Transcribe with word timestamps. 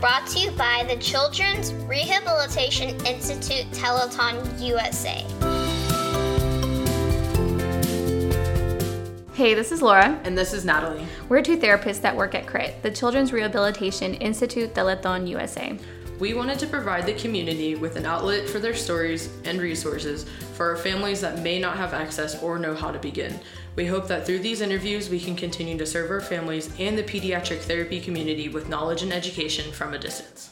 brought 0.00 0.28
to 0.28 0.38
you 0.38 0.50
by 0.52 0.84
the 0.88 0.96
Children's 0.96 1.74
Rehabilitation 1.74 2.90
Institute 3.04 3.68
Telethon 3.72 4.60
USA. 4.60 5.24
Hey, 9.34 9.54
this 9.54 9.72
is 9.72 9.82
Laura. 9.82 10.20
And 10.22 10.38
this 10.38 10.52
is 10.52 10.64
Natalie. 10.64 11.04
We're 11.28 11.42
two 11.42 11.56
therapists 11.56 12.00
that 12.02 12.16
work 12.16 12.36
at 12.36 12.46
CRIT, 12.46 12.80
the 12.82 12.92
Children's 12.92 13.32
Rehabilitation 13.32 14.14
Institute 14.14 14.72
Telethon 14.72 15.26
USA. 15.28 15.76
We 16.20 16.32
wanted 16.32 16.60
to 16.60 16.68
provide 16.68 17.04
the 17.04 17.14
community 17.14 17.74
with 17.74 17.96
an 17.96 18.06
outlet 18.06 18.48
for 18.48 18.60
their 18.60 18.74
stories 18.74 19.30
and 19.44 19.60
resources 19.60 20.26
for 20.54 20.70
our 20.70 20.76
families 20.76 21.20
that 21.22 21.42
may 21.42 21.58
not 21.58 21.76
have 21.76 21.92
access 21.92 22.40
or 22.40 22.58
know 22.58 22.74
how 22.74 22.92
to 22.92 22.98
begin. 23.00 23.38
We 23.78 23.86
hope 23.86 24.08
that 24.08 24.26
through 24.26 24.40
these 24.40 24.60
interviews, 24.60 25.08
we 25.08 25.20
can 25.20 25.36
continue 25.36 25.78
to 25.78 25.86
serve 25.86 26.10
our 26.10 26.20
families 26.20 26.68
and 26.80 26.98
the 26.98 27.04
pediatric 27.04 27.60
therapy 27.60 28.00
community 28.00 28.48
with 28.48 28.68
knowledge 28.68 29.04
and 29.04 29.12
education 29.12 29.70
from 29.70 29.94
a 29.94 29.98
distance. 30.00 30.50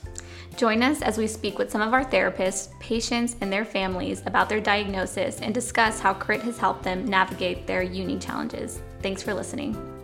Join 0.56 0.80
us 0.80 1.02
as 1.02 1.18
we 1.18 1.26
speak 1.26 1.58
with 1.58 1.68
some 1.68 1.82
of 1.82 1.92
our 1.92 2.04
therapists, 2.04 2.68
patients, 2.78 3.34
and 3.40 3.52
their 3.52 3.64
families 3.64 4.22
about 4.26 4.48
their 4.48 4.60
diagnosis 4.60 5.40
and 5.40 5.52
discuss 5.52 5.98
how 5.98 6.14
CRIT 6.14 6.42
has 6.42 6.58
helped 6.58 6.84
them 6.84 7.04
navigate 7.04 7.66
their 7.66 7.82
unique 7.82 8.20
challenges. 8.20 8.80
Thanks 9.02 9.24
for 9.24 9.34
listening. 9.34 9.95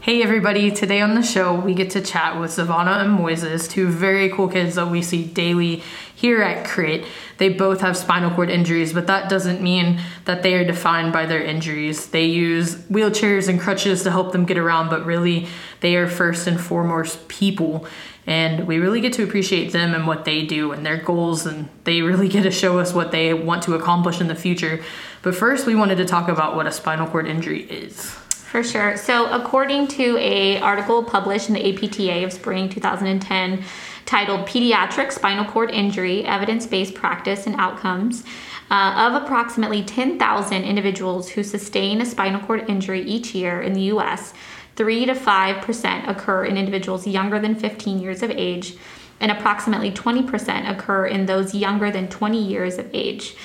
Hey 0.00 0.22
everybody, 0.22 0.70
today 0.70 1.00
on 1.00 1.16
the 1.16 1.24
show 1.24 1.52
we 1.52 1.74
get 1.74 1.90
to 1.90 2.00
chat 2.00 2.38
with 2.40 2.52
Zivanna 2.52 3.02
and 3.02 3.18
Moises, 3.18 3.68
two 3.68 3.88
very 3.88 4.28
cool 4.30 4.46
kids 4.46 4.76
that 4.76 4.92
we 4.92 5.02
see 5.02 5.24
daily 5.24 5.82
here 6.14 6.40
at 6.40 6.64
CRIT. 6.64 7.04
They 7.38 7.48
both 7.48 7.80
have 7.80 7.96
spinal 7.96 8.30
cord 8.30 8.48
injuries, 8.48 8.92
but 8.92 9.08
that 9.08 9.28
doesn't 9.28 9.60
mean 9.60 10.00
that 10.24 10.44
they 10.44 10.54
are 10.54 10.64
defined 10.64 11.12
by 11.12 11.26
their 11.26 11.42
injuries. 11.42 12.06
They 12.06 12.26
use 12.26 12.76
wheelchairs 12.86 13.48
and 13.48 13.60
crutches 13.60 14.04
to 14.04 14.12
help 14.12 14.30
them 14.30 14.44
get 14.44 14.56
around, 14.56 14.88
but 14.88 15.04
really 15.04 15.48
they 15.80 15.96
are 15.96 16.06
first 16.06 16.46
and 16.46 16.60
foremost 16.60 17.26
people. 17.26 17.84
And 18.24 18.68
we 18.68 18.78
really 18.78 19.00
get 19.00 19.14
to 19.14 19.24
appreciate 19.24 19.72
them 19.72 19.94
and 19.94 20.06
what 20.06 20.24
they 20.24 20.46
do 20.46 20.70
and 20.70 20.86
their 20.86 20.98
goals, 20.98 21.44
and 21.44 21.68
they 21.82 22.02
really 22.02 22.28
get 22.28 22.44
to 22.44 22.52
show 22.52 22.78
us 22.78 22.94
what 22.94 23.10
they 23.10 23.34
want 23.34 23.64
to 23.64 23.74
accomplish 23.74 24.20
in 24.20 24.28
the 24.28 24.36
future. 24.36 24.80
But 25.22 25.34
first, 25.34 25.66
we 25.66 25.74
wanted 25.74 25.96
to 25.96 26.04
talk 26.04 26.28
about 26.28 26.54
what 26.54 26.68
a 26.68 26.72
spinal 26.72 27.08
cord 27.08 27.26
injury 27.26 27.62
is. 27.62 28.16
For 28.48 28.64
sure. 28.64 28.96
So, 28.96 29.30
according 29.30 29.88
to 29.88 30.16
a 30.16 30.58
article 30.60 31.04
published 31.04 31.50
in 31.50 31.54
the 31.54 31.68
APTA 31.68 32.24
of 32.24 32.32
spring 32.32 32.70
2010 32.70 33.62
titled 34.06 34.48
"Pediatric 34.48 35.12
Spinal 35.12 35.44
Cord 35.44 35.70
Injury: 35.70 36.24
Evidence-Based 36.24 36.94
Practice 36.94 37.46
and 37.46 37.56
Outcomes," 37.60 38.24
uh, 38.70 39.12
of 39.12 39.22
approximately 39.22 39.82
10,000 39.82 40.64
individuals 40.64 41.28
who 41.28 41.42
sustain 41.42 42.00
a 42.00 42.06
spinal 42.06 42.40
cord 42.40 42.64
injury 42.70 43.02
each 43.02 43.34
year 43.34 43.60
in 43.60 43.74
the 43.74 43.82
U.S., 43.92 44.32
three 44.76 45.04
to 45.04 45.14
five 45.14 45.62
percent 45.62 46.08
occur 46.08 46.46
in 46.46 46.56
individuals 46.56 47.06
younger 47.06 47.38
than 47.38 47.54
15 47.54 47.98
years 47.98 48.22
of 48.22 48.30
age, 48.30 48.76
and 49.20 49.30
approximately 49.30 49.90
20% 49.90 50.70
occur 50.70 51.04
in 51.04 51.26
those 51.26 51.54
younger 51.54 51.90
than 51.90 52.08
20 52.08 52.42
years 52.42 52.78
of 52.78 52.88
age. 52.94 53.36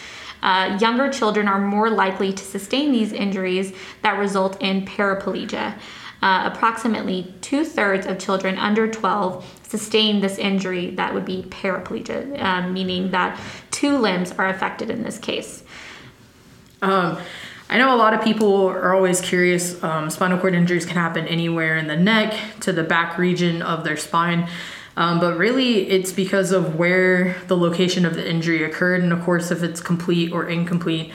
Uh, 0.44 0.77
younger 0.81 1.09
children 1.09 1.47
are 1.47 1.59
more 1.59 1.89
likely 1.89 2.33
to 2.33 2.44
sustain 2.44 2.91
these 2.91 3.13
injuries 3.13 3.73
that 4.02 4.19
result 4.19 4.61
in 4.61 4.86
paraplegia. 4.86 5.73
Uh, 6.22 6.49
approximately 6.53 7.33
two 7.41 7.66
thirds 7.66 8.05
of 8.05 8.19
children 8.19 8.58
under 8.58 8.89
12 8.89 9.59
sustain 9.67 10.19
this 10.21 10.38
injury 10.38 10.91
that 10.91 11.14
would 11.14 11.25
be 11.25 11.44
paraplegia, 11.44 12.41
um, 12.41 12.73
meaning 12.73 13.11
that 13.11 13.39
two 13.71 13.97
limbs 13.97 14.31
are 14.33 14.47
affected 14.47 14.89
in 14.89 15.03
this 15.03 15.17
case. 15.17 15.64
Um, 16.81 17.17
I 17.69 17.77
know 17.77 17.95
a 17.95 17.97
lot 17.97 18.14
of 18.14 18.21
people 18.21 18.67
are 18.67 18.94
always 18.94 19.19
curious. 19.19 19.81
Um, 19.83 20.09
spinal 20.09 20.37
cord 20.37 20.53
injuries 20.53 20.86
can 20.86 20.95
happen 20.95 21.26
anywhere 21.27 21.77
in 21.77 21.87
the 21.87 21.95
neck 21.95 22.39
to 22.59 22.71
the 22.71 22.83
back 22.83 23.17
region 23.17 23.61
of 23.61 23.83
their 23.83 23.98
spine. 23.98 24.48
Um, 24.95 25.20
but 25.20 25.37
really, 25.37 25.89
it's 25.89 26.11
because 26.11 26.52
of 26.52 26.76
where 26.76 27.36
the 27.48 27.58
location 27.58 28.05
of 28.05 28.15
the 28.15 28.30
injury 28.30 28.64
occurred, 28.64 29.02
and 29.02 29.11
of 29.11 29.21
course, 29.23 29.49
if 29.49 29.64
it's 29.64 29.81
complete 29.81 30.31
or 30.31 30.48
incomplete. 30.48 31.11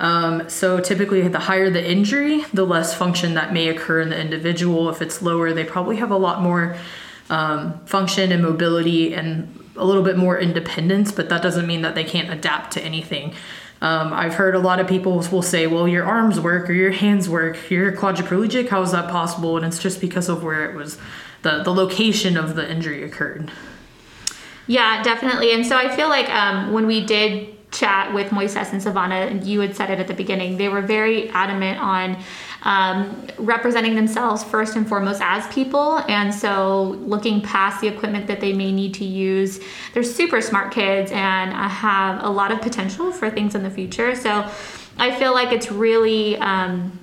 Um, 0.00 0.48
so, 0.48 0.80
typically, 0.80 1.26
the 1.28 1.38
higher 1.38 1.70
the 1.70 1.88
injury, 1.88 2.44
the 2.52 2.64
less 2.64 2.94
function 2.94 3.34
that 3.34 3.52
may 3.52 3.68
occur 3.68 4.00
in 4.00 4.08
the 4.08 4.20
individual. 4.20 4.90
If 4.90 5.00
it's 5.00 5.22
lower, 5.22 5.52
they 5.52 5.64
probably 5.64 5.96
have 5.96 6.10
a 6.10 6.16
lot 6.16 6.42
more 6.42 6.76
um, 7.30 7.78
function 7.86 8.32
and 8.32 8.42
mobility 8.42 9.14
and 9.14 9.58
a 9.76 9.84
little 9.84 10.02
bit 10.02 10.16
more 10.16 10.38
independence, 10.38 11.12
but 11.12 11.28
that 11.28 11.42
doesn't 11.42 11.66
mean 11.66 11.82
that 11.82 11.94
they 11.94 12.04
can't 12.04 12.30
adapt 12.30 12.72
to 12.72 12.82
anything. 12.82 13.34
Um, 13.80 14.12
I've 14.12 14.34
heard 14.34 14.54
a 14.54 14.60
lot 14.60 14.78
of 14.78 14.86
people 14.86 15.24
will 15.32 15.42
say, 15.42 15.66
well, 15.66 15.88
your 15.88 16.04
arms 16.04 16.38
work 16.38 16.70
or 16.70 16.72
your 16.72 16.92
hands 16.92 17.28
work, 17.28 17.58
you're 17.70 17.90
quadriplegic, 17.92 18.68
how 18.68 18.82
is 18.82 18.92
that 18.92 19.10
possible? 19.10 19.56
And 19.56 19.66
it's 19.66 19.80
just 19.80 20.00
because 20.00 20.28
of 20.28 20.44
where 20.44 20.70
it 20.70 20.76
was 20.76 20.98
the, 21.42 21.62
the 21.62 21.72
location 21.72 22.36
of 22.36 22.54
the 22.56 22.70
injury 22.70 23.02
occurred. 23.02 23.50
Yeah, 24.66 25.02
definitely. 25.02 25.52
And 25.52 25.66
so 25.66 25.76
I 25.76 25.94
feel 25.94 26.08
like 26.08 26.28
um, 26.30 26.72
when 26.72 26.86
we 26.86 27.04
did 27.04 27.48
chat 27.72 28.12
with 28.12 28.28
Moises 28.28 28.72
and 28.72 28.80
Zivanna, 28.80 29.28
and 29.30 29.44
you 29.44 29.60
had 29.60 29.74
said 29.74 29.90
it 29.90 29.98
at 29.98 30.06
the 30.06 30.14
beginning, 30.14 30.56
they 30.56 30.68
were 30.68 30.82
very 30.82 31.30
adamant 31.30 31.80
on 31.80 32.22
um, 32.62 33.26
representing 33.38 33.96
themselves 33.96 34.44
first 34.44 34.76
and 34.76 34.88
foremost 34.88 35.20
as 35.22 35.46
people. 35.52 35.98
And 36.08 36.32
so 36.32 36.96
looking 37.00 37.40
past 37.40 37.80
the 37.80 37.88
equipment 37.88 38.26
that 38.28 38.40
they 38.40 38.52
may 38.52 38.70
need 38.70 38.94
to 38.94 39.04
use. 39.04 39.60
They're 39.94 40.04
super 40.04 40.40
smart 40.40 40.72
kids 40.72 41.10
and 41.12 41.52
have 41.52 42.22
a 42.22 42.28
lot 42.28 42.52
of 42.52 42.60
potential 42.60 43.10
for 43.10 43.30
things 43.30 43.54
in 43.54 43.62
the 43.62 43.70
future. 43.70 44.14
So 44.14 44.48
I 44.98 45.18
feel 45.18 45.32
like 45.32 45.52
it's 45.52 45.72
really. 45.72 46.36
Um, 46.36 46.98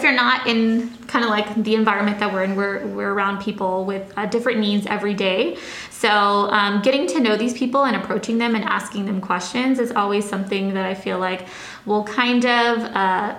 if 0.00 0.04
you're 0.04 0.14
not 0.14 0.46
in 0.46 0.88
kind 1.08 1.26
of 1.26 1.30
like 1.30 1.62
the 1.62 1.74
environment 1.74 2.18
that 2.20 2.32
we're 2.32 2.42
in, 2.42 2.56
we're, 2.56 2.86
we're 2.86 3.12
around 3.12 3.42
people 3.42 3.84
with 3.84 4.10
uh, 4.16 4.24
different 4.24 4.58
needs 4.58 4.86
every 4.86 5.12
day. 5.12 5.58
So, 5.90 6.10
um, 6.10 6.80
getting 6.80 7.06
to 7.08 7.20
know 7.20 7.36
these 7.36 7.52
people 7.52 7.84
and 7.84 7.94
approaching 7.94 8.38
them 8.38 8.54
and 8.54 8.64
asking 8.64 9.04
them 9.04 9.20
questions 9.20 9.78
is 9.78 9.92
always 9.92 10.26
something 10.26 10.72
that 10.72 10.86
I 10.86 10.94
feel 10.94 11.18
like 11.18 11.46
will 11.84 12.04
kind 12.04 12.46
of 12.46 12.78
uh, 12.78 13.34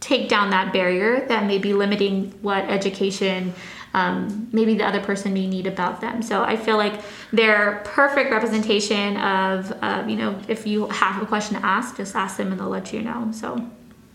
take 0.00 0.30
down 0.30 0.48
that 0.50 0.72
barrier 0.72 1.26
that 1.28 1.44
may 1.44 1.58
be 1.58 1.74
limiting 1.74 2.30
what 2.40 2.64
education 2.64 3.52
um, 3.92 4.48
maybe 4.50 4.74
the 4.74 4.84
other 4.84 5.00
person 5.00 5.34
may 5.34 5.46
need 5.46 5.66
about 5.66 6.00
them. 6.00 6.20
So 6.20 6.42
I 6.42 6.56
feel 6.56 6.78
like 6.78 7.00
they're 7.32 7.80
perfect 7.84 8.30
representation 8.32 9.16
of, 9.18 9.72
uh, 9.82 10.04
you 10.08 10.16
know, 10.16 10.36
if 10.48 10.66
you 10.66 10.88
have 10.88 11.22
a 11.22 11.26
question 11.26 11.60
to 11.60 11.64
ask, 11.64 11.96
just 11.98 12.16
ask 12.16 12.38
them 12.38 12.50
and 12.50 12.58
they'll 12.58 12.68
let 12.68 12.92
you 12.92 13.02
know. 13.02 13.30
So 13.32 13.70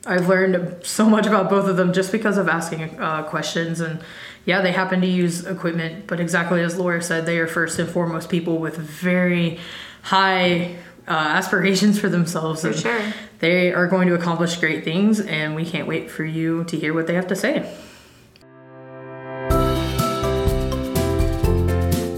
I've 0.10 0.28
learned 0.28 0.84
so 0.84 1.08
much 1.08 1.28
about 1.28 1.52
both 1.52 1.70
of 1.70 1.78
them 1.78 1.94
just 1.94 2.12
because 2.12 2.40
of 2.40 2.50
asking 2.50 3.00
uh, 3.00 3.22
questions. 3.24 3.80
And 3.80 4.02
yeah, 4.44 4.60
they 4.60 4.72
happen 4.72 5.02
to 5.02 5.08
use 5.08 5.46
equipment, 5.46 6.08
but 6.08 6.20
exactly 6.20 6.62
as 6.64 6.80
Laura 6.80 7.00
said, 7.00 7.28
they 7.28 7.38
are 7.38 7.46
first 7.46 7.78
and 7.78 7.88
foremost 7.88 8.28
people 8.28 8.58
with 8.58 8.76
very 8.78 9.60
high 10.02 10.76
uh, 11.08 11.12
aspirations 11.12 12.00
for 12.00 12.10
themselves. 12.10 12.64
For 12.64 12.74
sure. 12.74 13.14
They 13.38 13.72
are 13.72 13.86
going 13.86 14.08
to 14.08 14.16
accomplish 14.16 14.58
great 14.58 14.84
things, 14.84 15.20
and 15.20 15.54
we 15.56 15.64
can't 15.64 15.88
wait 15.88 16.10
for 16.10 16.26
you 16.26 16.64
to 16.64 16.76
hear 16.76 16.92
what 16.96 17.06
they 17.06 17.14
have 17.14 17.28
to 17.28 17.36
say. 17.36 17.72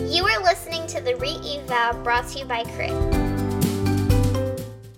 You 0.09 0.25
are 0.25 0.41
listening 0.44 0.88
to 0.88 1.02
the 1.02 1.18
Re-Eval 1.19 2.03
brought 2.03 2.29
to 2.29 2.40
you 2.40 2.46
by 2.46 2.63
CRIT. 2.63 2.94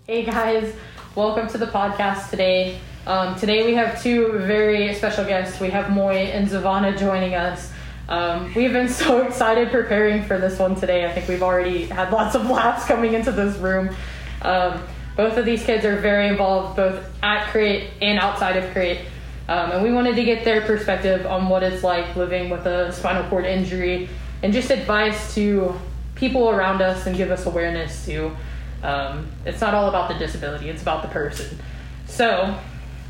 Hey 0.05 0.23
guys. 0.25 0.75
Welcome 1.15 1.47
to 1.49 1.59
the 1.59 1.67
podcast 1.67 2.31
today. 2.31 2.79
Um, 3.05 3.35
today 3.35 3.67
we 3.67 3.75
have 3.75 4.01
two 4.01 4.39
very 4.39 4.95
special 4.95 5.23
guests. 5.23 5.59
We 5.59 5.69
have 5.69 5.91
Moy 5.91 6.15
and 6.15 6.47
Zivanna 6.47 6.97
joining 6.97 7.35
us. 7.35 7.71
Um, 8.09 8.51
we've 8.55 8.73
been 8.73 8.89
so 8.89 9.21
excited 9.27 9.69
preparing 9.69 10.23
for 10.23 10.39
this 10.39 10.57
one 10.57 10.73
today. 10.73 11.05
I 11.05 11.11
think 11.11 11.27
we've 11.27 11.43
already 11.43 11.85
had 11.85 12.11
lots 12.11 12.33
of 12.33 12.49
laughs 12.49 12.87
coming 12.87 13.13
into 13.13 13.31
this 13.31 13.55
room. 13.57 13.95
Um, 14.41 14.81
both 15.15 15.37
of 15.37 15.45
these 15.45 15.63
kids 15.63 15.85
are 15.85 15.97
very 15.97 16.29
involved, 16.29 16.77
both 16.77 17.07
at 17.21 17.47
CRIT 17.51 17.91
and 18.01 18.17
outside 18.17 18.57
of 18.57 18.71
CRIT. 18.71 19.05
Um, 19.47 19.69
and 19.69 19.83
we 19.83 19.91
wanted 19.91 20.15
to 20.15 20.23
get 20.23 20.43
their 20.43 20.61
perspective 20.61 21.27
on 21.27 21.47
what 21.47 21.61
it's 21.61 21.83
like 21.83 22.15
living 22.15 22.49
with 22.49 22.65
a 22.65 22.91
spinal 22.91 23.29
cord 23.29 23.45
injury 23.45 24.09
and 24.41 24.51
just 24.51 24.71
advice 24.71 25.35
to 25.35 25.79
people 26.15 26.49
around 26.49 26.81
us 26.81 27.05
and 27.05 27.15
give 27.15 27.29
us 27.29 27.45
awareness 27.45 28.03
to 28.07 28.35
um, 28.83 29.27
it's 29.45 29.61
not 29.61 29.73
all 29.73 29.87
about 29.89 30.09
the 30.09 30.15
disability, 30.19 30.69
it's 30.69 30.81
about 30.81 31.01
the 31.01 31.07
person. 31.09 31.57
So, 32.05 32.55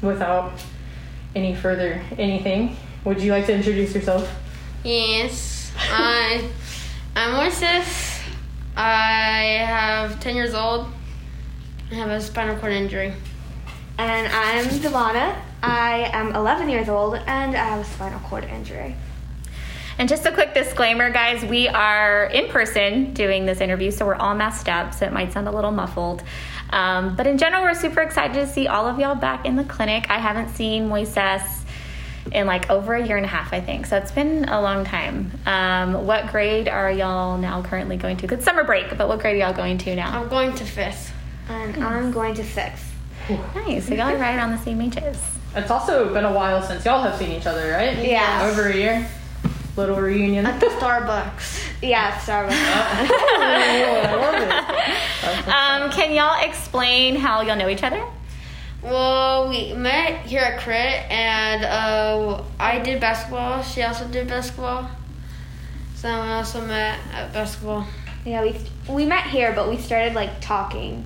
without 0.02 0.54
any 1.36 1.56
further 1.56 2.02
anything, 2.18 2.78
would 3.04 3.22
you 3.22 3.32
like 3.32 3.46
to 3.48 3.54
introduce 3.54 3.94
yourself? 3.94 4.32
Yes, 4.84 5.72
I, 5.78 6.50
I'm 7.16 7.34
Moises. 7.34 8.22
I 8.76 9.64
have 9.66 10.20
10 10.20 10.36
years 10.36 10.54
old. 10.54 10.88
I 11.92 11.96
have 11.96 12.10
a 12.10 12.22
spinal 12.22 12.58
cord 12.58 12.72
injury. 12.72 13.14
And 13.98 14.28
I'm 14.28 14.66
Zivanna. 14.66 15.36
I 15.62 16.10
am 16.12 16.36
11 16.36 16.70
years 16.70 16.90
old 16.90 17.16
and 17.16 17.56
I 17.56 17.64
have 17.64 17.80
a 17.80 17.86
spinal 17.86 18.20
cord 18.22 18.44
injury. 18.46 18.96
And 20.00 20.10
just 20.10 20.26
a 20.26 20.32
quick 20.32 20.54
disclaimer, 20.54 21.12
guys, 21.12 21.44
we 21.46 21.68
are 21.68 22.26
in 22.26 22.50
person 22.50 23.14
doing 23.14 23.46
this 23.46 23.62
interview, 23.62 23.92
so 23.92 24.06
we're 24.06 24.16
all 24.16 24.34
masked 24.34 24.70
up, 24.70 24.94
so 24.94 25.06
it 25.06 25.14
might 25.14 25.32
sound 25.32 25.48
a 25.48 25.52
little 25.52 25.72
muffled. 25.72 26.24
Um, 26.72 27.16
but 27.16 27.28
in 27.28 27.38
general, 27.38 27.62
we're 27.62 27.76
super 27.76 28.02
excited 28.02 28.34
to 28.34 28.48
see 28.48 28.68
all 28.68 28.88
of 28.88 28.98
y'all 28.98 29.16
back 29.16 29.46
in 29.46 29.56
the 29.56 29.64
clinic. 29.64 30.08
I 30.10 30.18
haven't 30.18 30.50
seen 30.50 30.90
Moises 30.90 31.44
in 32.32 32.48
like 32.48 32.70
over 32.70 32.96
a 32.96 33.06
year 33.06 33.18
and 33.18 33.26
a 33.26 33.30
half, 33.30 33.54
I 33.54 33.62
think. 33.62 33.86
So 33.86 33.98
it's 33.98 34.12
been 34.12 34.46
a 34.46 34.60
long 34.60 34.84
time. 34.84 35.32
Um, 35.46 36.06
what 36.08 36.32
grade 36.32 36.68
are 36.68 36.92
y'all 36.92 37.38
now 37.38 37.62
currently 37.62 37.98
going 37.98 38.18
to? 38.18 38.28
Good 38.28 38.42
summer 38.42 38.64
break, 38.64 38.98
but 38.98 39.08
what 39.08 39.20
grade 39.20 39.36
are 39.36 39.46
y'all 39.46 39.54
going 39.54 39.78
to 39.80 39.96
now? 39.96 40.20
I'm 40.20 40.30
going 40.30 40.56
to 40.56 40.66
fifth. 40.66 41.14
And 41.50 41.84
I'm 41.84 42.12
going 42.12 42.34
to 42.36 42.44
sixth. 42.44 42.92
Nice. 43.56 43.88
So 43.88 43.94
y'all 43.94 44.10
are 44.10 44.18
right 44.18 44.36
around 44.36 44.52
the 44.52 44.58
same 44.64 44.82
ages. 44.82 45.20
It's 45.56 45.70
also 45.70 46.12
been 46.14 46.26
a 46.26 46.34
while 46.34 46.64
since 46.64 46.84
y'all 46.84 47.04
have 47.04 47.16
seen 47.18 47.32
each 47.32 47.46
other, 47.46 47.72
right? 47.72 47.98
Yeah. 48.04 48.50
Over 48.50 48.70
a 48.70 48.76
year. 48.76 49.08
Little 49.76 50.00
reunion. 50.00 50.46
At 50.46 50.60
the 50.60 50.68
Starbucks. 50.68 51.72
Yeah, 51.82 52.12
Starbucks. 52.20 52.52
I 52.54 54.16
love 54.16 54.36
it. 54.36 55.48
Um, 55.48 55.92
can 55.92 56.14
y'all 56.14 56.44
explain 56.48 57.16
how 57.16 57.42
y'all 57.42 57.56
know 57.56 57.70
each 57.70 57.84
other? 57.84 58.04
Well, 58.84 59.50
we 59.50 59.74
met 59.74 60.26
here 60.26 60.42
at 60.42 60.60
Crit, 60.60 61.10
and 61.10 61.64
uh, 61.64 62.44
I 62.60 62.80
did 62.80 63.00
basketball. 63.00 63.64
She 63.64 63.82
also 63.82 64.06
did 64.08 64.28
basketball. 64.28 64.90
So 65.96 66.10
we 66.10 66.30
also 66.30 66.60
met 66.66 67.00
at 67.14 67.32
basketball. 67.32 67.88
yeah, 68.26 68.44
we 68.44 68.56
we 68.90 69.06
met 69.06 69.26
here, 69.28 69.54
but 69.54 69.70
we 69.70 69.78
started 69.78 70.14
like 70.14 70.42
talking 70.42 71.06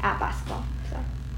at 0.00 0.18
basketball. 0.18 0.64
So. 0.90 0.96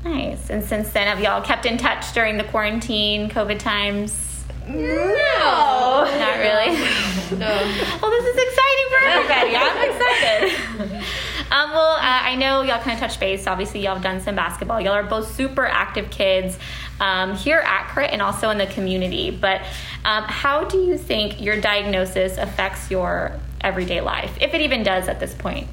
Nice. 0.09 0.49
And 0.49 0.63
since 0.63 0.91
then, 0.91 1.09
have 1.09 1.21
y'all 1.21 1.43
kept 1.43 1.67
in 1.67 1.77
touch 1.77 2.13
during 2.15 2.37
the 2.39 2.45
quarantine, 2.45 3.29
COVID 3.29 3.59
times? 3.59 4.30
No. 4.69 6.05
Not 6.19 6.39
really. 6.39 6.79
No. 7.31 7.47
well, 7.47 8.11
this 8.11 8.25
is 8.25 8.37
exciting 8.37 8.87
for 8.91 8.99
everybody. 9.07 9.57
I'm 9.57 9.91
excited. 10.91 11.05
Um, 11.53 11.71
well, 11.71 11.93
uh, 11.93 12.01
I 12.01 12.35
know 12.35 12.63
y'all 12.63 12.81
kind 12.81 12.95
of 12.95 12.99
touched 12.99 13.21
base. 13.21 13.47
Obviously, 13.47 13.81
y'all 13.81 13.95
have 13.95 14.03
done 14.03 14.21
some 14.21 14.35
basketball. 14.35 14.81
Y'all 14.81 14.95
are 14.95 15.05
both 15.05 15.33
super 15.37 15.65
active 15.65 16.11
kids 16.11 16.59
um, 16.99 17.37
here 17.37 17.59
at 17.61 17.87
Crit 17.87 18.11
and 18.11 18.21
also 18.21 18.51
in 18.51 18.59
the 18.59 18.67
community. 18.67 19.31
But 19.31 19.61
um, 20.05 20.25
how 20.25 20.65
do 20.65 20.79
you 20.79 20.99
think 20.99 21.41
your 21.41 21.61
diagnosis 21.61 22.37
affects 22.37 22.91
your 22.91 23.39
everyday 23.61 24.01
life, 24.01 24.37
if 24.41 24.53
it 24.53 24.61
even 24.61 24.83
does 24.83 25.07
at 25.07 25.21
this 25.21 25.33
point? 25.33 25.69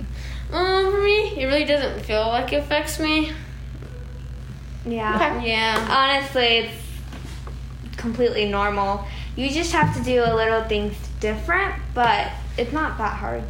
Um, 0.52 0.92
for 0.92 1.02
me, 1.02 1.42
it 1.42 1.46
really 1.48 1.66
doesn't 1.66 2.06
feel 2.06 2.28
like 2.28 2.54
it 2.54 2.58
affects 2.58 3.00
me. 3.00 3.34
Yeah. 4.86 5.42
Yeah. 5.42 5.88
Honestly, 5.90 6.46
it's 6.60 6.87
completely 7.98 8.46
normal. 8.46 9.06
You 9.36 9.50
just 9.50 9.72
have 9.74 9.96
to 9.98 10.04
do 10.04 10.24
a 10.24 10.34
little 10.34 10.64
things 10.64 10.96
different, 11.20 11.76
but 11.94 12.32
it's 12.58 12.72
not 12.72 12.98
that 12.98 13.14
hard. 13.18 13.44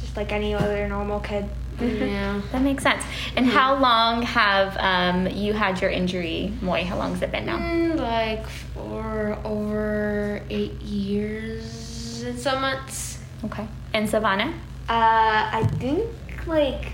Just 0.00 0.16
like 0.16 0.32
any 0.32 0.54
other 0.54 0.88
normal 0.88 1.20
kid. 1.20 1.48
Yeah. 1.80 2.40
That 2.52 2.62
makes 2.62 2.82
sense. 2.82 3.02
And 3.36 3.46
how 3.46 3.76
long 3.78 4.22
have 4.22 4.76
um, 4.78 5.26
you 5.26 5.52
had 5.52 5.80
your 5.80 5.90
injury, 5.90 6.52
Moy? 6.60 6.84
How 6.84 6.96
long 6.96 7.12
has 7.12 7.22
it 7.22 7.32
been 7.32 7.46
now? 7.46 7.58
Mm, 7.58 7.96
Like 7.98 8.46
for 8.46 9.38
over 9.44 10.40
eight 10.50 10.80
years 10.82 12.22
and 12.22 12.38
some 12.38 12.60
months. 12.60 13.18
Okay. 13.44 13.66
And 13.94 14.08
Zivanna? 14.08 14.52
Uh, 14.88 15.50
I 15.58 15.66
think 15.78 16.10
like 16.46 16.92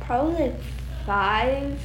probably 0.00 0.50
like 0.50 0.60
five 1.04 1.80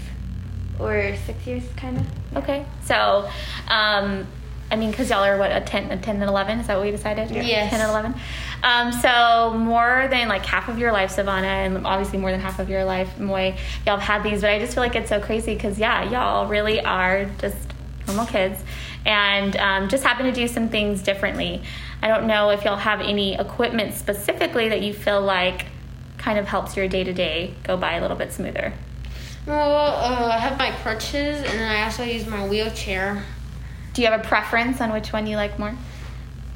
or 0.86 1.16
six 1.26 1.46
years, 1.46 1.64
kind 1.76 1.98
of. 1.98 2.38
Okay. 2.38 2.66
So, 2.84 3.30
um, 3.68 4.28
I 4.72 4.76
mean, 4.76 4.92
because 4.92 5.10
y'all 5.10 5.24
are 5.24 5.38
what, 5.38 5.52
a 5.52 5.62
10, 5.62 5.92
a 5.92 5.98
10 5.98 6.16
and 6.16 6.24
11? 6.24 6.60
Is 6.60 6.68
that 6.68 6.78
what 6.78 6.86
we 6.86 6.92
decided? 6.92 7.30
Yes. 7.30 7.70
10 7.70 7.82
and 7.82 7.90
11. 7.90 8.16
Um, 8.64 8.92
so, 8.92 9.54
more 9.58 10.08
than 10.10 10.28
like 10.28 10.46
half 10.46 10.70
of 10.70 10.80
your 10.80 10.92
life, 10.92 11.16
Zivanna, 11.16 11.44
and 11.44 11.86
obviously 11.86 12.18
more 12.18 12.32
than 12.32 12.40
half 12.40 12.60
of 12.60 12.70
your 12.70 12.84
life, 12.84 13.20
Moy, 13.20 13.56
y'all 13.86 13.98
have 13.98 14.24
had 14.24 14.24
these, 14.24 14.42
but 14.42 14.50
I 14.50 14.60
just 14.60 14.74
feel 14.74 14.84
like 14.84 14.96
it's 14.96 15.10
so 15.10 15.20
crazy 15.20 15.54
because, 15.54 15.78
yeah, 15.78 16.10
y'all 16.10 16.48
really 16.48 16.82
are 16.82 17.26
just 17.40 17.58
normal 18.08 18.26
kids 18.26 18.64
and 19.06 19.56
um, 19.58 19.90
just 19.90 20.04
happen 20.04 20.26
to 20.26 20.32
do 20.32 20.48
some 20.48 20.70
things 20.70 21.02
differently. 21.02 21.62
I 22.02 22.08
don't 22.08 22.28
know 22.28 22.50
if 22.50 22.64
y'all 22.64 22.78
have 22.78 23.02
any 23.02 23.36
equipment 23.36 23.94
specifically 23.94 24.70
that 24.70 24.82
you 24.82 24.94
feel 24.94 25.22
like 25.22 25.66
kind 26.18 26.40
of 26.40 26.48
helps 26.48 26.76
your 26.78 26.88
day 26.88 27.04
to 27.04 27.14
day 27.14 27.54
go 27.64 27.76
by 27.76 27.94
a 27.94 28.02
little 28.02 28.18
bit 28.18 28.32
smoother. 28.32 28.74
Well, 29.46 29.76
uh, 29.76 30.30
I 30.34 30.38
have 30.38 30.58
my 30.58 30.72
crutches, 30.82 31.38
and 31.38 31.46
then 31.60 31.70
I 31.70 31.84
also 31.84 32.04
use 32.04 32.26
my 32.26 32.48
wheelchair. 32.48 33.24
Do 33.94 34.02
you 34.02 34.08
have 34.08 34.20
a 34.20 34.24
preference 34.24 34.80
on 34.82 34.92
which 34.94 35.12
one 35.12 35.28
you 35.28 35.36
like 35.36 35.60
more? 35.60 35.76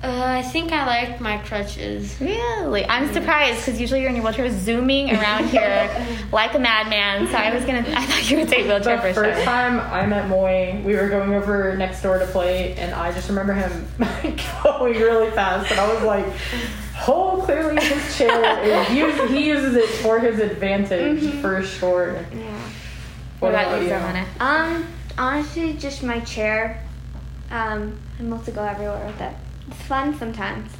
Uh, 0.03 0.23
I 0.25 0.43
think 0.43 0.71
I 0.71 0.85
like 0.85 1.19
my 1.19 1.39
crutches. 1.39 2.15
Really? 2.21 2.85
I'm 2.85 3.11
surprised 3.13 3.65
because 3.65 3.81
usually 3.81 4.01
you're 4.01 4.09
in 4.09 4.15
your 4.15 4.23
wheelchair 4.23 4.49
zooming 4.51 5.09
around 5.11 5.45
here 5.49 5.89
like 6.31 6.53
a 6.53 6.59
madman. 6.59 7.27
So 7.27 7.33
I 7.33 7.53
was 7.53 7.65
gonna, 7.65 7.79
I 7.79 8.05
thought 8.05 8.29
you 8.29 8.37
would 8.37 8.47
say 8.47 8.61
wheelchair 8.67 8.97
The 8.97 9.01
for 9.01 9.13
first 9.13 9.35
sure. 9.37 9.43
time 9.43 9.79
I 9.79 10.05
met 10.05 10.29
Moy, 10.29 10.81
we 10.85 10.95
were 10.95 11.09
going 11.09 11.33
over 11.33 11.75
next 11.75 12.03
door 12.03 12.19
to 12.19 12.27
play, 12.27 12.75
and 12.75 12.93
I 12.93 13.11
just 13.11 13.27
remember 13.27 13.53
him 13.53 13.87
going 14.63 14.93
really 14.99 15.31
fast, 15.31 15.71
and 15.71 15.79
I 15.79 15.91
was 15.91 16.03
like, 16.03 16.25
"Oh, 17.07 17.41
clearly 17.43 17.83
his 17.83 18.17
chair 18.17 18.63
is 18.63 18.89
used, 18.95 19.31
he 19.33 19.47
uses 19.47 19.75
it 19.75 19.89
for 20.03 20.19
his 20.19 20.39
advantage 20.39 21.41
for 21.41 21.63
sure." 21.63 22.23
Yeah. 22.35 22.53
What 23.39 23.49
about 23.49 23.81
you, 23.81 23.89
Zivanna? 23.89 24.25
Um, 24.39 24.87
honestly, 25.17 25.73
just 25.73 26.03
my 26.03 26.19
chair. 26.21 26.83
Um, 27.51 27.97
I'm 28.19 28.27
able 28.27 28.39
to 28.39 28.51
go 28.51 28.63
everywhere 28.63 29.05
with 29.05 29.21
it. 29.21 29.33
It's 29.69 29.81
fun 29.83 30.17
sometimes. 30.17 30.71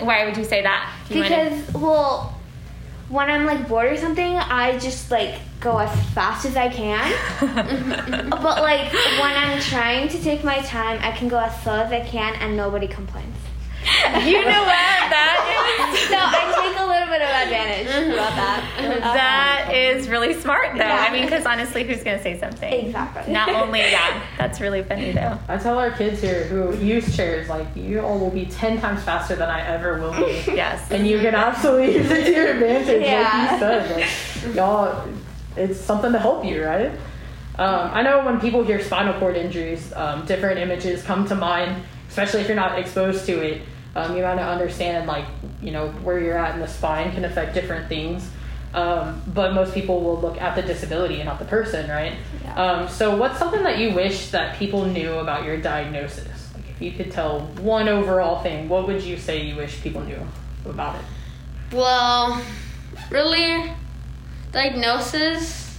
Why 0.00 0.24
would 0.26 0.36
you 0.36 0.44
say 0.44 0.62
that? 0.62 0.92
You 1.08 1.22
wanna- 1.22 1.28
Because, 1.50 1.74
well, 1.74 2.34
when 3.08 3.30
I'm 3.30 3.46
like 3.46 3.68
bored 3.68 3.90
or 3.92 3.96
something, 3.96 4.36
I 4.36 4.78
just 4.78 5.10
like 5.10 5.36
go 5.60 5.78
as 5.78 5.90
fast 6.10 6.44
as 6.44 6.56
I 6.56 6.68
can. 6.68 7.10
but 8.30 8.62
like 8.62 8.92
when 8.92 9.32
I'm 9.36 9.60
trying 9.60 10.08
to 10.08 10.22
take 10.22 10.44
my 10.44 10.58
time, 10.60 10.98
I 11.02 11.12
can 11.12 11.28
go 11.28 11.38
as 11.38 11.58
slow 11.62 11.80
as 11.80 11.90
I 11.92 12.00
can 12.00 12.34
and 12.34 12.56
nobody 12.56 12.86
complains. 12.86 13.36
You 14.26 14.44
know 14.44 14.62
what 14.64 15.08
that 15.12 15.36
is? 15.44 16.08
So 16.08 16.14
I 16.16 16.68
take 16.70 16.78
a 16.80 16.86
little 16.86 17.08
bit 17.08 17.22
of 17.22 17.28
advantage 17.28 18.12
about 18.12 18.34
that. 18.36 19.00
That 19.14 19.74
is 19.74 20.08
really 20.08 20.32
smart 20.34 20.72
though. 20.72 20.78
Yeah. 20.78 21.06
I 21.08 21.12
mean, 21.12 21.24
because 21.24 21.44
honestly, 21.44 21.84
who's 21.84 22.02
gonna 22.02 22.22
say 22.22 22.38
something? 22.38 22.72
Exactly. 22.72 23.32
Not 23.32 23.48
only 23.50 23.80
that, 23.80 24.22
that's 24.38 24.60
really 24.60 24.82
funny 24.82 25.12
though. 25.12 25.38
I 25.48 25.56
tell 25.58 25.78
our 25.78 25.90
kids 25.90 26.20
here 26.20 26.44
who 26.44 26.74
use 26.78 27.14
chairs, 27.16 27.48
like, 27.48 27.66
you 27.76 28.00
all 28.00 28.18
will 28.18 28.30
be 28.30 28.46
10 28.46 28.80
times 28.80 29.02
faster 29.02 29.34
than 29.36 29.48
I 29.50 29.60
ever 29.66 29.98
will 30.00 30.12
be. 30.12 30.42
Yes. 30.58 30.90
and 30.90 31.06
you 31.06 31.18
can 31.20 31.34
absolutely 31.34 31.96
use 31.96 32.10
it 32.10 32.24
to 32.24 32.32
your 32.32 32.48
advantage, 32.54 33.02
Yeah. 33.02 33.22
like 33.22 33.52
you 33.52 33.58
said. 33.58 34.46
Like, 34.46 34.54
y'all, 34.56 35.08
it's 35.56 35.78
something 35.80 36.12
to 36.12 36.18
help 36.18 36.44
you, 36.44 36.64
right? 36.64 36.90
Um, 37.58 37.90
I 37.92 38.02
know 38.02 38.24
when 38.24 38.40
people 38.40 38.62
hear 38.64 38.80
spinal 38.82 39.18
cord 39.18 39.36
injuries, 39.36 39.92
um, 39.94 40.24
different 40.26 40.58
images 40.58 41.02
come 41.02 41.26
to 41.28 41.34
mind, 41.34 41.82
especially 42.08 42.40
if 42.40 42.46
you're 42.48 42.56
not 42.56 42.78
exposed 42.78 43.26
to 43.26 43.40
it. 43.40 43.62
Um, 43.98 44.16
you 44.16 44.22
might 44.22 44.38
understand, 44.38 45.06
like, 45.06 45.24
you 45.60 45.70
know, 45.70 45.88
where 45.88 46.20
you're 46.20 46.38
at 46.38 46.54
in 46.54 46.60
the 46.60 46.68
spine 46.68 47.12
can 47.12 47.24
affect 47.24 47.54
different 47.54 47.88
things. 47.88 48.28
Um, 48.74 49.22
but 49.26 49.54
most 49.54 49.72
people 49.72 50.02
will 50.02 50.20
look 50.20 50.40
at 50.40 50.54
the 50.54 50.62
disability 50.62 51.16
and 51.16 51.24
not 51.24 51.38
the 51.38 51.46
person, 51.46 51.88
right? 51.90 52.14
Yeah. 52.44 52.54
Um, 52.54 52.88
so, 52.88 53.16
what's 53.16 53.38
something 53.38 53.62
that 53.62 53.78
you 53.78 53.94
wish 53.94 54.30
that 54.30 54.56
people 54.56 54.84
knew 54.84 55.14
about 55.14 55.44
your 55.44 55.56
diagnosis? 55.56 56.54
Like, 56.54 56.64
if 56.68 56.82
you 56.82 56.92
could 56.92 57.10
tell 57.10 57.40
one 57.60 57.88
overall 57.88 58.42
thing, 58.42 58.68
what 58.68 58.86
would 58.86 59.02
you 59.02 59.16
say 59.16 59.42
you 59.42 59.56
wish 59.56 59.80
people 59.80 60.02
knew 60.02 60.20
about 60.66 60.96
it? 60.96 61.04
Well, 61.74 62.42
really, 63.10 63.72
diagnosis, 64.52 65.78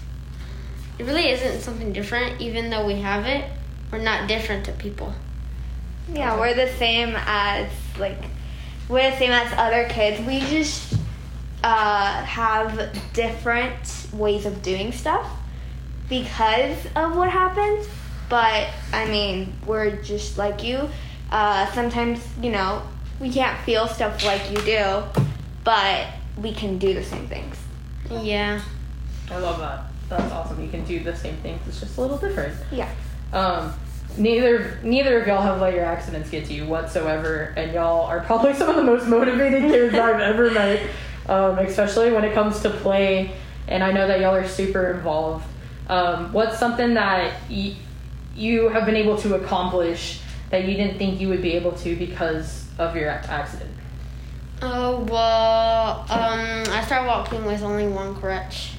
it 0.97 1.05
really 1.05 1.29
isn't 1.29 1.61
something 1.61 1.93
different, 1.93 2.41
even 2.41 2.69
though 2.69 2.85
we 2.85 3.01
have 3.01 3.25
it. 3.25 3.49
We're 3.91 3.99
not 3.99 4.27
different 4.27 4.65
to 4.65 4.71
people. 4.73 5.13
Yeah, 6.13 6.39
we're 6.39 6.53
the 6.53 6.71
same 6.73 7.15
as 7.15 7.69
like 7.97 8.17
we're 8.87 9.11
the 9.11 9.17
same 9.17 9.31
as 9.31 9.51
other 9.57 9.87
kids. 9.89 10.25
We 10.25 10.39
just 10.41 10.95
uh, 11.63 12.23
have 12.23 12.91
different 13.13 14.07
ways 14.13 14.45
of 14.45 14.61
doing 14.61 14.91
stuff 14.91 15.29
because 16.07 16.77
of 16.95 17.15
what 17.15 17.29
happens. 17.29 17.87
But 18.29 18.69
I 18.93 19.05
mean, 19.05 19.53
we're 19.65 20.01
just 20.01 20.37
like 20.37 20.63
you. 20.63 20.89
Uh, 21.31 21.71
sometimes 21.73 22.19
you 22.41 22.51
know 22.51 22.81
we 23.19 23.29
can't 23.29 23.59
feel 23.61 23.87
stuff 23.87 24.23
like 24.25 24.49
you 24.49 24.57
do, 24.61 25.03
but 25.63 26.07
we 26.41 26.53
can 26.53 26.77
do 26.77 26.93
the 26.93 27.03
same 27.03 27.27
things. 27.27 27.55
Yeah. 28.09 28.61
I 29.29 29.37
love 29.37 29.59
that. 29.59 29.83
That's 30.09 30.31
awesome. 30.31 30.61
You 30.61 30.69
can 30.69 30.83
do 30.85 31.03
the 31.03 31.15
same 31.15 31.37
things. 31.37 31.61
It's 31.67 31.79
just 31.79 31.97
a 31.97 32.01
little 32.01 32.17
different. 32.17 32.55
Yeah. 32.71 32.89
Um, 33.31 33.73
neither 34.19 34.77
neither 34.83 35.21
of 35.21 35.27
y'all 35.27 35.41
have 35.41 35.59
let 35.61 35.73
your 35.73 35.85
accidents 35.85 36.29
get 36.29 36.45
to 36.45 36.53
you 36.53 36.65
whatsoever, 36.65 37.53
and 37.57 37.73
y'all 37.73 38.05
are 38.05 38.19
probably 38.19 38.53
some 38.55 38.69
of 38.69 38.75
the 38.75 38.83
most 38.83 39.07
motivated 39.07 39.63
kids 39.71 39.95
I've 39.95 40.19
ever 40.19 40.51
met. 40.51 40.89
Um, 41.27 41.59
especially 41.59 42.11
when 42.11 42.23
it 42.23 42.33
comes 42.33 42.61
to 42.61 42.69
play, 42.71 43.31
and 43.67 43.83
I 43.83 43.91
know 43.91 44.07
that 44.07 44.19
y'all 44.19 44.33
are 44.35 44.47
super 44.47 44.91
involved. 44.91 45.45
Um, 45.88 46.33
what's 46.33 46.57
something 46.57 46.95
that 46.95 47.39
y- 47.49 47.75
you 48.35 48.69
have 48.69 48.85
been 48.85 48.95
able 48.95 49.15
to 49.19 49.35
accomplish 49.35 50.21
that 50.49 50.65
you 50.65 50.75
didn't 50.75 50.97
think 50.97 51.19
you 51.19 51.29
would 51.29 51.43
be 51.43 51.53
able 51.53 51.73
to 51.73 51.95
because 51.95 52.65
of 52.79 52.95
your 52.95 53.09
accident? 53.09 53.69
Oh, 54.63 55.05
well, 55.09 55.99
um, 56.09 56.63
I 56.73 56.83
started 56.85 57.07
walking 57.07 57.45
with 57.45 57.61
only 57.61 57.88
one 57.88 58.15
crutch. 58.15 58.71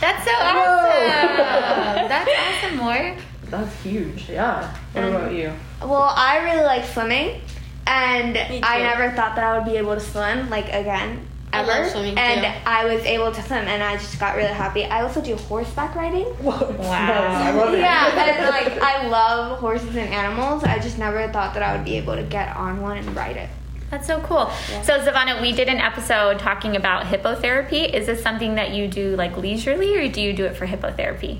That's 0.00 0.24
so 0.24 0.30
Whoa. 0.30 0.38
awesome. 0.38 2.08
That's 2.08 2.30
awesome, 2.64 2.76
more. 2.78 3.16
That's 3.50 3.74
huge. 3.82 4.28
Yeah. 4.28 4.72
What 4.92 5.04
Um, 5.04 5.14
about 5.14 5.32
you? 5.32 5.52
Well, 5.80 6.12
I 6.16 6.38
really 6.44 6.64
like 6.64 6.84
swimming, 6.84 7.40
and 7.86 8.36
I 8.64 8.78
never 8.78 9.10
thought 9.14 9.36
that 9.36 9.44
I 9.44 9.56
would 9.58 9.66
be 9.70 9.76
able 9.78 9.94
to 9.94 10.00
swim 10.00 10.50
like 10.50 10.66
again 10.68 11.26
I 11.52 11.60
ever. 11.60 11.68
love 11.68 11.90
swimming, 11.90 12.18
and 12.18 12.40
too. 12.42 12.60
I 12.66 12.84
was 12.86 13.02
able 13.04 13.30
to 13.32 13.42
swim, 13.42 13.66
and 13.68 13.82
I 13.82 13.94
just 13.96 14.18
got 14.18 14.36
really 14.36 14.52
happy. 14.52 14.84
I 14.84 15.02
also 15.02 15.20
do 15.20 15.36
horseback 15.36 15.94
riding. 15.94 16.26
I 16.42 17.52
love 17.52 17.74
it. 17.74 17.78
Yeah, 17.80 18.08
and 18.08 18.48
like 18.74 18.82
I 18.82 19.06
love 19.06 19.58
horses 19.60 19.90
and 19.96 20.12
animals. 20.12 20.64
I 20.64 20.78
just 20.80 20.98
never 20.98 21.28
thought 21.32 21.54
that 21.54 21.62
I 21.62 21.76
would 21.76 21.84
be 21.84 21.96
able 21.96 22.16
to 22.16 22.22
get 22.24 22.56
on 22.56 22.80
one 22.82 22.98
and 22.98 23.14
ride 23.16 23.36
it. 23.36 23.48
That's 23.90 24.08
so 24.08 24.18
cool. 24.22 24.50
So, 24.82 24.98
Zivanna, 24.98 25.40
we 25.40 25.52
did 25.52 25.68
an 25.68 25.76
episode 25.78 26.40
talking 26.40 26.74
about 26.74 27.04
hippotherapy. 27.04 27.88
Is 27.94 28.06
this 28.06 28.20
something 28.20 28.56
that 28.56 28.72
you 28.72 28.88
do 28.88 29.14
like 29.14 29.36
leisurely, 29.36 29.96
or 29.96 30.08
do 30.08 30.20
you 30.20 30.32
do 30.32 30.44
it 30.44 30.56
for 30.56 30.66
hippotherapy, 30.66 31.38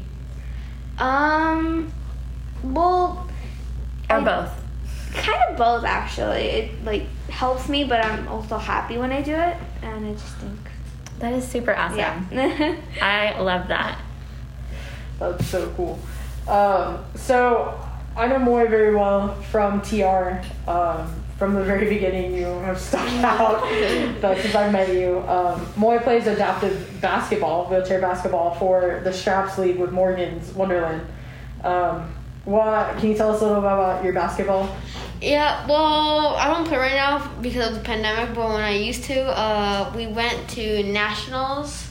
Um, 0.98 1.92
well, 2.62 3.26
or 4.10 4.16
I- 4.16 4.24
both? 4.24 4.50
kind 5.14 5.42
of 5.50 5.56
both 5.56 5.84
actually. 5.84 6.42
It 6.42 6.84
like 6.84 7.06
helps 7.30 7.68
me, 7.68 7.84
but 7.84 8.04
I'm 8.04 8.28
also 8.28 8.58
happy 8.58 8.98
when 8.98 9.12
I 9.12 9.22
do 9.22 9.34
it, 9.34 9.56
and 9.82 10.06
I 10.06 10.12
just 10.12 10.36
think, 10.36 10.58
That 11.20 11.32
is 11.32 11.46
super 11.46 11.74
awesome. 11.74 11.98
yeah. 12.30 12.76
I 13.02 13.40
love 13.40 13.68
that. 13.68 13.98
That's 15.18 15.46
so 15.46 15.72
cool. 15.76 15.98
Um, 16.46 17.04
so 17.14 17.80
I 18.16 18.26
know 18.28 18.38
Moy 18.38 18.66
very 18.68 18.94
well 18.94 19.34
from 19.50 19.80
TR. 19.80 20.40
Um, 20.70 21.12
from 21.38 21.54
the 21.54 21.64
very 21.64 21.88
beginning, 21.94 22.34
you 22.34 22.44
have 22.44 22.78
stuck 22.80 23.08
out. 23.24 23.60
but 24.20 24.38
since 24.38 24.54
I 24.54 24.70
met 24.70 24.92
you, 24.94 25.18
um, 25.28 25.66
Moy 25.76 25.98
plays 25.98 26.26
adaptive 26.26 26.85
basketball, 27.00 27.66
wheelchair 27.66 28.00
basketball 28.00 28.54
for 28.54 29.00
the 29.04 29.12
Straps 29.12 29.58
League 29.58 29.78
with 29.78 29.92
Morgan's 29.92 30.52
Wonderland. 30.52 31.06
Um, 31.62 32.14
what 32.44 32.96
can 32.98 33.10
you 33.10 33.16
tell 33.16 33.34
us 33.34 33.40
a 33.40 33.44
little 33.44 33.60
bit 33.60 33.72
about 33.72 34.04
your 34.04 34.12
basketball? 34.12 34.74
Yeah, 35.20 35.66
well, 35.66 36.36
I 36.36 36.46
don't 36.52 36.66
play 36.66 36.76
right 36.76 36.94
now 36.94 37.26
because 37.40 37.68
of 37.68 37.74
the 37.74 37.80
pandemic, 37.80 38.34
but 38.34 38.48
when 38.48 38.60
I 38.60 38.76
used 38.76 39.04
to, 39.04 39.20
uh, 39.20 39.92
we 39.96 40.06
went 40.06 40.48
to 40.50 40.82
nationals 40.84 41.88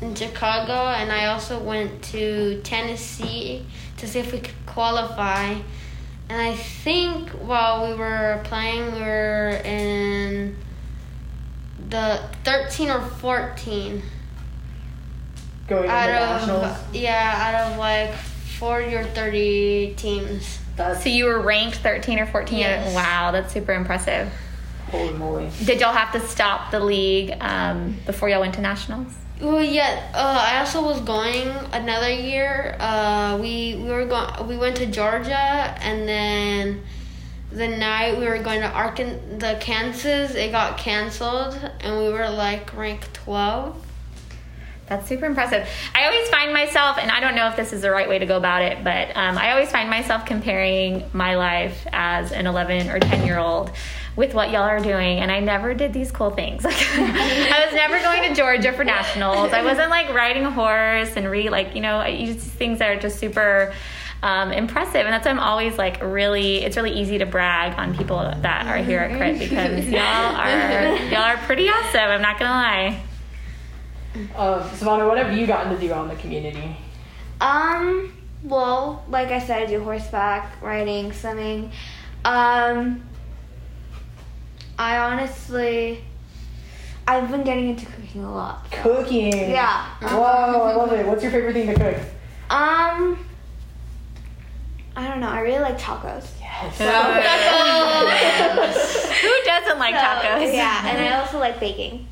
in 0.00 0.14
Chicago, 0.14 0.72
and 0.72 1.10
I 1.10 1.26
also 1.26 1.58
went 1.58 2.02
to 2.04 2.60
Tennessee 2.62 3.64
to 3.96 4.06
see 4.06 4.18
if 4.18 4.32
we 4.32 4.40
could 4.40 4.66
qualify. 4.66 5.54
And 6.28 6.40
I 6.40 6.54
think 6.54 7.30
while 7.30 7.88
we 7.88 7.96
were 7.96 8.40
playing, 8.44 8.92
we 8.92 9.00
were 9.00 9.60
in 9.64 10.56
the 11.88 12.20
13 12.44 12.90
or 12.90 13.00
14 13.00 14.02
Going 15.68 15.84
into 15.84 15.94
out 15.94 16.08
nationals. 16.40 16.64
of 16.64 16.94
yeah, 16.94 17.64
out 17.64 17.72
of 17.72 17.78
like 17.78 18.12
40 18.58 18.94
or 18.96 19.04
30 19.04 19.94
teams. 19.96 20.58
That's 20.76 21.02
So 21.02 21.08
you 21.08 21.24
were 21.26 21.40
ranked 21.40 21.76
13 21.76 22.18
or 22.18 22.26
14. 22.26 22.58
Yes. 22.58 22.94
Wow, 22.94 23.30
that's 23.32 23.52
super 23.52 23.72
impressive. 23.72 24.30
holy 24.90 25.12
moly. 25.14 25.50
Did 25.64 25.80
y'all 25.80 25.92
have 25.92 26.12
to 26.12 26.20
stop 26.28 26.70
the 26.70 26.80
league 26.80 27.34
um, 27.40 27.96
before 28.06 28.28
y'all 28.28 28.40
went 28.40 28.54
to 28.54 28.60
nationals? 28.60 29.12
Well, 29.40 29.62
yeah. 29.62 30.10
Uh, 30.14 30.46
I 30.48 30.58
also 30.60 30.82
was 30.84 31.00
going 31.00 31.48
another 31.72 32.10
year. 32.12 32.76
Uh, 32.78 33.38
we 33.40 33.76
we 33.76 33.88
were 33.90 34.06
going. 34.06 34.46
We 34.48 34.56
went 34.56 34.76
to 34.76 34.86
Georgia, 34.86 35.36
and 35.36 36.08
then 36.08 36.82
the 37.50 37.66
night 37.68 38.16
we 38.18 38.26
were 38.26 38.38
going 38.38 38.60
to 38.60 38.68
Arkan, 38.68 39.40
the 39.40 39.56
Kansas. 39.60 40.34
It 40.34 40.52
got 40.52 40.78
canceled, 40.78 41.58
and 41.80 41.98
we 41.98 42.10
were 42.12 42.28
like 42.30 42.74
ranked 42.76 43.12
twelve. 43.14 43.83
That's 44.86 45.08
super 45.08 45.24
impressive. 45.24 45.66
I 45.94 46.04
always 46.04 46.28
find 46.28 46.52
myself, 46.52 46.98
and 46.98 47.10
I 47.10 47.20
don't 47.20 47.34
know 47.34 47.48
if 47.48 47.56
this 47.56 47.72
is 47.72 47.80
the 47.82 47.90
right 47.90 48.08
way 48.08 48.18
to 48.18 48.26
go 48.26 48.36
about 48.36 48.60
it, 48.62 48.84
but 48.84 49.16
um, 49.16 49.38
I 49.38 49.52
always 49.52 49.70
find 49.70 49.88
myself 49.88 50.26
comparing 50.26 51.02
my 51.14 51.36
life 51.36 51.86
as 51.92 52.32
an 52.32 52.46
11 52.46 52.90
or 52.90 53.00
10 53.00 53.24
year 53.26 53.38
old 53.38 53.70
with 54.14 54.34
what 54.34 54.50
y'all 54.50 54.62
are 54.62 54.80
doing, 54.80 55.20
and 55.20 55.32
I 55.32 55.40
never 55.40 55.72
did 55.72 55.92
these 55.94 56.12
cool 56.12 56.30
things. 56.30 56.64
Like, 56.64 56.74
I 56.96 57.64
was 57.64 57.74
never 57.74 57.98
going 58.00 58.28
to 58.28 58.34
Georgia 58.34 58.72
for 58.72 58.84
nationals. 58.84 59.52
I 59.52 59.62
wasn't 59.64 59.88
like 59.90 60.12
riding 60.14 60.44
a 60.44 60.50
horse 60.50 61.16
and 61.16 61.30
re 61.30 61.48
like 61.48 61.74
you 61.74 61.80
know 61.80 61.96
I- 61.98 62.08
you 62.08 62.34
just 62.34 62.46
things 62.48 62.78
that 62.80 62.90
are 62.90 63.00
just 63.00 63.18
super. 63.18 63.72
Um, 64.22 64.52
impressive, 64.52 65.02
and 65.04 65.12
that's 65.12 65.26
why 65.26 65.32
I'm 65.32 65.38
always 65.38 65.76
like 65.76 66.00
really. 66.02 66.64
It's 66.64 66.78
really 66.78 66.92
easy 66.98 67.18
to 67.18 67.26
brag 67.26 67.78
on 67.78 67.94
people 67.94 68.16
that 68.20 68.66
are 68.66 68.78
here 68.78 69.00
at 69.00 69.18
Crit 69.18 69.38
because 69.38 69.84
y'all 69.90 70.00
are 70.00 70.96
y'all 71.10 71.24
are 71.24 71.36
pretty 71.44 71.68
awesome. 71.68 72.00
I'm 72.00 72.22
not 72.22 72.38
gonna 72.38 72.50
lie. 72.50 73.02
Um, 74.14 74.62
Zivanna, 74.70 75.08
what 75.08 75.18
have 75.18 75.36
you 75.36 75.46
gotten 75.46 75.72
to 75.74 75.78
do 75.78 75.92
out 75.92 76.04
in 76.08 76.16
the 76.16 76.20
community? 76.20 76.76
Um, 77.40 78.12
well, 78.44 79.04
like 79.08 79.28
I 79.28 79.40
said, 79.40 79.62
I 79.62 79.66
do 79.66 79.82
horseback 79.82 80.62
riding, 80.62 81.12
swimming. 81.12 81.72
Um, 82.24 83.02
I 84.78 84.98
honestly, 84.98 86.04
I've 87.08 87.28
been 87.30 87.42
getting 87.42 87.70
into 87.70 87.86
cooking 87.86 88.22
a 88.24 88.32
lot. 88.32 88.66
so- 88.70 88.82
Cooking. 89.02 89.32
Yeah. 89.50 89.86
Whoa, 90.00 90.62
I 90.62 90.74
love 90.76 90.92
it. 90.92 91.04
What's 91.06 91.22
your 91.22 91.32
favorite 91.32 91.54
thing 91.54 91.66
to 91.66 91.74
cook? 91.74 91.96
Um, 92.50 93.18
I 94.96 95.08
don't 95.08 95.18
know. 95.20 95.28
I 95.28 95.40
really 95.40 95.58
like 95.58 95.76
tacos. 95.78 96.28
Yes. 96.40 96.78
Who 99.22 99.32
doesn't 99.44 99.78
like 99.80 99.94
So, 99.96 100.00
tacos? 100.00 100.54
Yeah, 100.54 100.86
and 100.88 100.98
I 101.04 101.18
also 101.20 101.38
like 101.40 101.58
baking. 101.58 102.06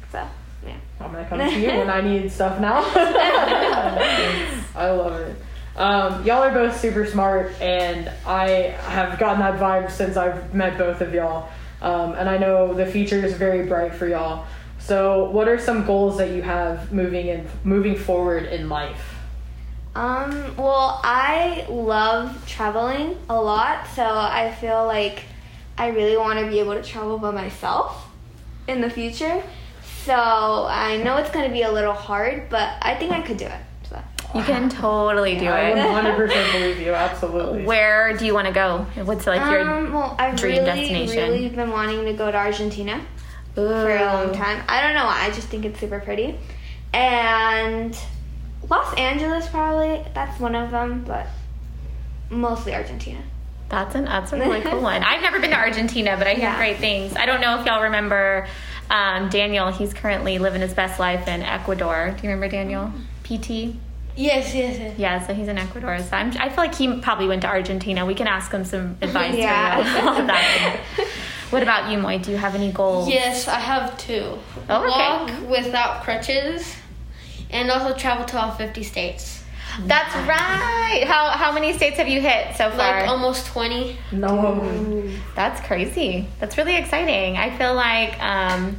So. 1.12 1.19
I'm 1.19 1.28
gonna 1.28 1.45
come 1.45 1.50
to 1.50 1.61
you 1.61 1.78
when 1.78 1.90
I 1.90 2.00
need 2.00 2.31
stuff 2.31 2.61
now. 2.61 2.83
I 4.75 4.90
love 4.90 5.21
it. 5.21 5.37
Um, 5.76 6.25
y'all 6.25 6.42
are 6.42 6.52
both 6.52 6.78
super 6.78 7.07
smart, 7.07 7.52
and 7.61 8.11
I 8.26 8.76
have 8.88 9.19
gotten 9.19 9.40
that 9.40 9.59
vibe 9.59 9.90
since 9.90 10.16
I've 10.16 10.54
met 10.54 10.76
both 10.76 11.00
of 11.00 11.14
y'all. 11.14 11.49
Um, 11.81 12.12
and 12.14 12.28
I 12.28 12.37
know 12.38 12.75
the 12.75 12.87
future 12.87 13.25
is 13.25 13.35
very 13.35 13.66
bright 13.66 13.95
for 13.95 14.07
y'all. 14.07 14.47
So, 14.78 15.31
what 15.31 15.49
are 15.49 15.59
some 15.59 15.87
goals 15.87 16.19
that 16.19 16.31
you 16.31 16.42
have 16.42 16.92
moving 16.92 17.28
in 17.28 17.49
moving 17.64 17.97
forward 17.97 18.45
in 18.45 18.69
life? 18.69 19.14
Um, 19.95 20.57
well, 20.57 21.00
I 21.04 21.66
love 21.69 22.47
traveling 22.47 23.16
a 23.28 23.40
lot, 23.40 23.87
so 23.95 24.04
I 24.04 24.54
feel 24.61 24.87
like 24.87 25.25
I 25.76 25.88
really 25.88 26.16
want 26.16 26.38
to 26.38 26.47
be 26.47 26.61
able 26.61 26.75
to 26.75 26.83
travel 26.83 27.19
by 27.19 27.31
myself 27.31 28.09
in 28.69 28.81
the 28.81 28.90
future. 28.90 29.42
So 30.04 30.14
I 30.14 30.97
know 31.02 31.16
it's 31.18 31.30
going 31.30 31.47
to 31.47 31.52
be 31.52 31.62
a 31.62 31.71
little 31.71 31.92
hard, 31.92 32.49
but 32.49 32.75
I 32.82 32.94
think 32.97 33.12
I 33.12 33.21
could 33.23 33.37
do 33.37 33.47
it. 33.47 33.61
So. 33.88 34.02
You 34.35 34.42
can 34.42 34.68
totally 34.68 35.38
do 35.38 35.47
I 35.47 35.71
it. 35.71 35.76
100% 35.76 36.52
believe 36.52 36.80
you. 36.80 36.92
Absolutely. 36.94 37.64
Where 37.64 38.16
do 38.16 38.25
you 38.26 38.35
want 38.35 38.49
to 38.49 38.52
go? 38.52 38.87
What's 39.04 39.26
like 39.26 39.40
your 39.50 39.61
Um, 39.61 39.92
well, 39.92 40.16
I've 40.18 40.37
dream 40.37 40.64
really, 40.64 40.64
destination? 40.64 41.16
really 41.30 41.49
been 41.50 41.71
wanting 41.71 42.04
to 42.06 42.12
go 42.14 42.30
to 42.30 42.37
Argentina 42.37 43.00
for 43.54 43.90
a 43.97 44.04
long 44.06 44.32
time. 44.35 44.62
I 44.68 44.80
don't 44.82 44.94
know 44.94 45.04
why. 45.04 45.21
I 45.26 45.30
just 45.30 45.49
think 45.49 45.64
it's 45.64 45.78
super 45.78 46.00
pretty. 46.00 46.38
And 46.92 47.97
Los 48.68 48.94
Angeles, 48.97 49.49
probably. 49.49 50.04
That's 50.14 50.40
one 50.40 50.54
of 50.54 50.71
them, 50.71 51.04
but 51.06 51.26
mostly 52.30 52.75
Argentina. 52.75 53.21
That's 53.68 53.94
an 53.94 54.04
that's 54.04 54.32
a 54.32 54.37
really 54.38 54.61
cool 54.62 54.80
one. 54.82 55.02
I've 55.02 55.23
never 55.23 55.40
been 55.40 55.50
to 55.50 55.56
Argentina, 55.56 56.16
but 56.18 56.26
I 56.26 56.35
hear 56.35 56.44
Yeah. 56.44 56.56
great 56.56 56.78
things. 56.78 57.14
I 57.16 57.25
don't 57.26 57.40
know 57.40 57.59
if 57.61 57.66
y'all 57.66 57.82
remember 57.82 58.47
um, 58.92 59.28
Daniel. 59.30 59.72
He's 59.72 59.92
currently 59.92 60.38
living 60.38 60.61
his 60.61 60.75
best 60.75 61.00
life 61.00 61.26
in 61.26 61.42
Ecuador. 61.42 62.14
Do 62.16 62.22
you 62.26 62.32
remember 62.32 62.49
Daniel? 62.49 62.92
PT. 63.25 63.75
Yes, 64.14 64.54
yes, 64.54 64.78
yes. 64.78 64.99
Yeah, 64.99 65.26
so 65.26 65.32
he's 65.32 65.49
in 65.49 65.56
Ecuador. 65.56 65.99
So 66.00 66.14
I'm, 66.16 66.28
I 66.37 66.49
feel 66.50 66.58
like 66.58 66.75
he 66.75 67.00
probably 67.00 67.26
went 67.26 67.42
to 67.42 67.49
Argentina. 67.49 68.04
We 68.04 68.14
can 68.14 68.26
ask 68.26 68.52
him 68.52 68.64
some 68.64 68.96
advice 69.00 69.34
Yeah. 69.37 69.82
for 69.82 70.02
you 70.02 70.08
on 70.08 70.26
that. 70.28 70.80
What 71.52 71.62
about 71.62 71.90
you, 71.92 71.99
Moy? 71.99 72.16
Do 72.16 72.30
you 72.30 72.38
have 72.38 72.54
any 72.54 72.72
goals? 72.72 73.11
Yes, 73.11 73.46
I 73.46 73.58
have 73.61 73.99
two. 73.99 74.38
Oh, 74.70 74.87
okay. 74.87 74.88
Walk 74.88 75.50
without 75.50 76.02
crutches, 76.02 76.75
and 77.50 77.70
also 77.70 77.94
travel 77.94 78.25
to 78.25 78.40
all 78.40 78.52
50 78.52 78.82
states. 78.82 79.41
That's 79.81 80.14
right. 80.29 81.05
How 81.07 81.31
how 81.31 81.52
many 81.52 81.73
states 81.73 81.97
have 81.97 82.09
you 82.09 82.21
hit 82.21 82.57
so 82.57 82.71
far? 82.71 82.79
Like 82.79 83.09
almost 83.09 83.47
20. 83.47 83.97
No. 84.12 85.09
That's 85.35 85.61
crazy. 85.67 86.29
That's 86.38 86.57
really 86.59 86.76
exciting. 86.76 87.37
I 87.37 87.57
feel 87.57 87.75
like 87.75 88.21
um, 88.23 88.76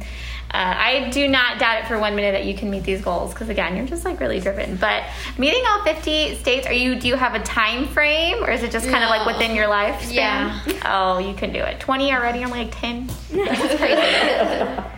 uh, 0.50 0.74
I 0.76 1.10
do 1.10 1.26
not 1.26 1.58
doubt 1.58 1.80
it 1.80 1.88
for 1.88 1.98
one 1.98 2.14
minute 2.14 2.32
that 2.32 2.44
you 2.44 2.54
can 2.54 2.70
meet 2.70 2.84
these 2.84 3.00
goals 3.00 3.32
because 3.32 3.48
again, 3.48 3.76
you're 3.76 3.86
just 3.86 4.04
like 4.04 4.20
really 4.20 4.38
driven. 4.38 4.76
But 4.76 5.02
meeting 5.36 5.64
all 5.68 5.82
50 5.82 6.36
states, 6.36 6.66
are 6.66 6.72
you? 6.72 6.94
Do 6.94 7.08
you 7.08 7.16
have 7.16 7.34
a 7.34 7.42
time 7.42 7.88
frame, 7.88 8.44
or 8.44 8.50
is 8.52 8.62
it 8.62 8.70
just 8.70 8.88
kind 8.88 9.02
of 9.02 9.10
like 9.10 9.26
within 9.26 9.56
your 9.56 9.66
lifespan? 9.66 10.12
Yeah. 10.12 10.60
Oh, 10.84 11.18
you 11.18 11.34
can 11.34 11.52
do 11.52 11.58
it. 11.58 11.80
20 11.80 12.12
already. 12.12 12.44
I'm 12.44 12.50
like 12.50 12.78
10. 12.78 13.06
That's 13.32 13.76
crazy. 13.76 14.90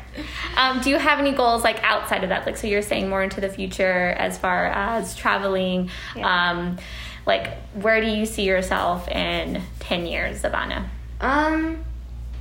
Um, 0.57 0.81
do 0.81 0.91
you 0.91 0.99
have 0.99 1.19
any 1.19 1.33
goals 1.33 1.63
like 1.63 1.83
outside 1.83 2.23
of 2.23 2.31
that? 2.31 2.47
Like, 2.47 2.57
so 2.57 2.67
you're 2.67 2.83
saying 2.83 3.09
more 3.09 3.23
into 3.23 3.41
the 3.41 3.49
future 3.49 4.15
as 4.19 4.39
far 4.39 4.67
as 4.67 5.15
traveling. 5.15 5.91
Yeah. 6.15 6.51
Um, 6.51 6.79
like, 7.27 7.59
where 7.75 8.01
do 8.01 8.07
you 8.07 8.25
see 8.25 8.45
yourself 8.45 9.09
in 9.09 9.63
10 9.81 10.07
years, 10.07 10.43
Zivanna? 10.43 10.87
Um, 11.21 11.85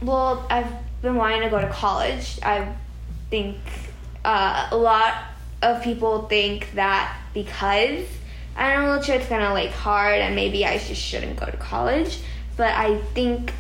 well, 0.01 0.45
I've 0.49 0.71
been 1.01 1.15
wanting 1.15 1.41
to 1.41 1.49
go 1.49 1.59
to 1.59 1.69
college. 1.69 2.39
I 2.43 2.73
think 3.29 3.57
uh, 4.23 4.69
a 4.71 4.77
lot 4.77 5.15
of 5.61 5.81
people 5.83 6.27
think 6.27 6.71
that 6.73 7.17
because 7.33 8.05
I'm 8.55 8.83
a 8.83 9.03
sure 9.03 9.15
it's 9.15 9.27
gonna 9.27 9.53
like 9.53 9.71
hard 9.71 10.19
and 10.19 10.35
maybe 10.35 10.65
I 10.65 10.77
just 10.77 11.01
shouldn't 11.01 11.37
go 11.37 11.45
to 11.45 11.57
college. 11.57 12.19
But 12.55 12.71
I 12.71 12.99
think 13.13 13.53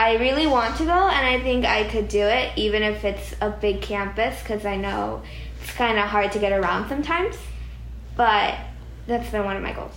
I 0.00 0.16
really 0.16 0.46
want 0.46 0.78
to 0.78 0.84
go 0.86 0.92
and 0.92 1.26
I 1.26 1.42
think 1.42 1.66
I 1.66 1.84
could 1.84 2.08
do 2.08 2.22
it 2.22 2.56
even 2.56 2.82
if 2.82 3.04
it's 3.04 3.34
a 3.42 3.50
big 3.50 3.82
campus 3.82 4.40
because 4.40 4.64
I 4.64 4.76
know 4.76 5.20
it's 5.60 5.72
kind 5.72 5.98
of 5.98 6.06
hard 6.06 6.32
to 6.32 6.38
get 6.38 6.52
around 6.52 6.88
sometimes. 6.88 7.36
But 8.16 8.54
that's 9.06 9.28
been 9.30 9.44
one 9.44 9.58
of 9.58 9.62
my 9.62 9.74
goals. 9.74 9.92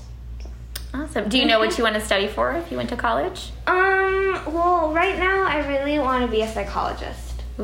Awesome. 0.94 1.30
Do 1.30 1.38
you 1.38 1.46
know 1.46 1.58
what 1.58 1.78
you 1.78 1.86
want 1.86 1.96
to 1.96 2.02
study 2.02 2.28
for 2.28 2.52
if 2.52 2.70
you 2.70 2.76
went 2.76 2.90
to 2.90 2.98
college? 2.98 3.54
Um, 3.66 4.42
well, 4.54 4.92
right 4.94 5.18
now 5.18 5.46
I 5.46 5.66
really 5.70 5.98
want 6.00 6.26
to 6.26 6.30
be 6.30 6.42
a 6.42 6.50
psychologist. 6.52 7.42
Ooh. 7.58 7.64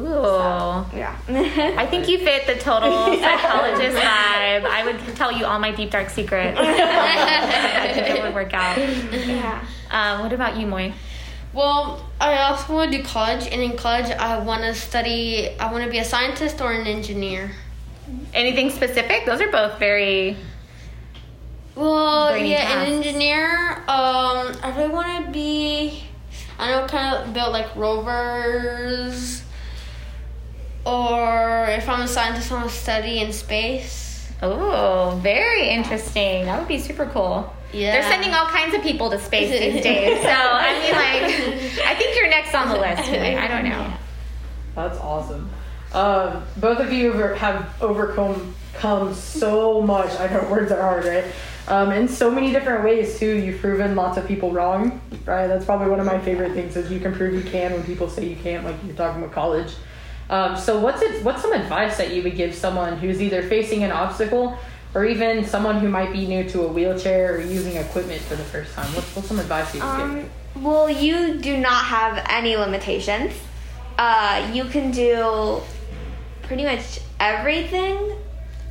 Yeah. 0.96 1.14
I 1.28 1.86
think 1.88 2.08
you 2.08 2.20
fit 2.20 2.48
the 2.48 2.56
total 2.56 2.90
psychologist 3.20 3.98
vibe. 3.98 4.64
I 4.64 4.84
would 4.86 5.16
tell 5.18 5.34
you 5.34 5.44
all 5.44 5.60
my 5.60 5.72
deep 5.72 5.92
dark 5.92 6.10
secrets. 6.10 6.58
It 8.00 8.24
would 8.24 8.34
work 8.34 8.54
out. 8.54 8.78
yeah. 8.78 9.66
Um, 9.92 10.22
what 10.22 10.32
about 10.32 10.56
you, 10.58 10.66
Moy? 10.68 10.94
Well, 11.52 12.06
I 12.22 12.38
also 12.44 12.74
want 12.74 12.92
to 12.92 12.98
do 13.00 13.04
college, 13.04 13.48
and 13.48 13.62
in 13.62 13.76
college, 13.76 14.12
I 14.12 14.40
want 14.40 14.62
to 14.62 14.74
study. 14.76 15.58
I 15.60 15.72
want 15.72 15.84
to 15.84 15.90
be 15.90 15.98
a 15.98 16.06
scientist 16.06 16.62
or 16.62 16.72
an 16.72 16.86
engineer. 16.86 17.52
Anything 18.34 18.70
specific? 18.70 19.26
Those 19.26 19.42
are 19.42 19.52
both 19.52 19.80
very. 19.80 20.38
Well, 21.76 22.38
yeah, 22.38 22.66
tasks. 22.66 22.90
an 22.90 22.94
engineer. 22.94 23.78
Um, 23.88 24.56
I 24.62 24.74
really 24.78 24.94
want 24.94 25.26
to 25.26 25.32
be. 25.32 26.04
I 26.60 26.72
know, 26.72 26.88
kind 26.88 27.16
of 27.16 27.34
build 27.34 27.54
like 27.54 27.76
rovers. 27.76 29.44
Or 30.86 31.66
if 31.70 31.90
I'm 31.90 32.02
a 32.02 32.08
scientist, 32.08 32.52
I 32.52 32.56
want 32.56 32.70
to 32.70 32.76
study 32.76 33.20
in 33.20 33.34
space. 33.34 34.32
Oh, 34.42 35.20
very 35.22 35.70
interesting. 35.70 36.46
That 36.46 36.60
would 36.60 36.68
be 36.68 36.80
super 36.80 37.06
cool. 37.08 37.52
Yeah. 37.72 37.94
They're 37.94 38.10
sending 38.12 38.34
all 38.34 38.48
kinds 38.48 38.74
of 38.76 38.82
people 38.82 39.10
to 39.12 39.20
space 39.20 39.52
these 39.52 39.84
days. 39.84 40.22
So, 40.22 40.30
I 40.30 40.74
mean, 40.80 40.92
like, 40.92 41.86
I 41.88 41.96
think 41.96 42.16
you're 42.16 42.30
next 42.30 42.54
on 42.56 42.70
the 42.70 42.78
list, 42.80 43.10
Moy. 43.12 43.38
I 43.38 43.48
don't 43.48 43.68
know. 43.70 43.94
That's 44.76 44.98
awesome. 45.00 45.50
Um, 45.94 46.44
both 46.58 46.80
of 46.80 46.94
you 46.94 47.12
have- 47.14 47.38
have 47.38 47.82
overcome 47.82 48.56
come 48.76 49.14
so 49.14 49.82
much. 49.82 50.18
I 50.20 50.28
know 50.28 50.48
words 50.50 50.72
are 50.72 50.82
hard, 50.82 51.06
right? 51.06 51.26
Um, 51.68 51.92
in 51.92 52.08
so 52.08 52.32
many 52.32 52.52
different 52.52 52.84
ways 52.84 53.20
too. 53.20 53.36
You've 53.36 53.60
proven 53.62 53.96
lots 53.96 54.18
of 54.18 54.28
people 54.28 54.52
wrong, 54.52 55.02
right? 55.26 55.48
That's 55.48 55.66
probably 55.66 55.90
one 55.90 56.00
of 56.00 56.06
my 56.06 56.20
favorite 56.20 56.54
things 56.54 56.76
is 56.78 56.90
you 56.92 57.00
can 57.00 57.14
prove 57.14 57.34
you 57.34 57.42
can 57.52 57.74
when 57.74 57.84
people 57.84 58.10
say 58.10 58.26
you 58.28 58.36
can't. 58.36 58.64
Like 58.64 58.76
you're 58.86 58.96
talking 58.96 59.22
about 59.22 59.34
college. 59.34 59.74
Um, 60.30 60.56
so 60.56 60.80
what's 60.80 61.02
it? 61.02 61.24
What's 61.24 61.42
some 61.42 61.54
advice 61.54 61.98
that 61.98 62.14
you 62.14 62.24
would 62.24 62.36
give 62.36 62.54
someone 62.56 62.98
who's 62.98 63.22
either 63.22 63.42
facing 63.44 63.84
an 63.84 63.92
obstacle 63.92 64.58
or 64.94 65.06
even 65.06 65.46
someone 65.46 65.80
who 65.80 65.90
might 65.90 66.12
be 66.12 66.26
new 66.26 66.50
to 66.50 66.64
a 66.64 66.68
wheelchair 66.68 67.36
or 67.36 67.42
using 67.42 67.76
equipment 67.76 68.22
for 68.22 68.36
the 68.36 68.44
first 68.44 68.74
time? 68.74 68.88
What's, 68.96 69.16
what's 69.16 69.28
some 69.28 69.40
advice 69.40 69.74
you 69.76 69.82
would 69.82 69.98
give? 69.98 70.26
Um, 70.56 70.64
well, 70.64 70.90
you 70.90 71.38
do 71.40 71.58
not 71.58 71.86
have 71.86 72.26
any 72.30 72.56
limitations. 72.56 73.34
Uh, 73.98 74.50
you 74.54 74.66
can 74.66 74.92
do 74.92 75.62
pretty 76.42 76.64
much 76.64 77.00
everything, 77.20 78.16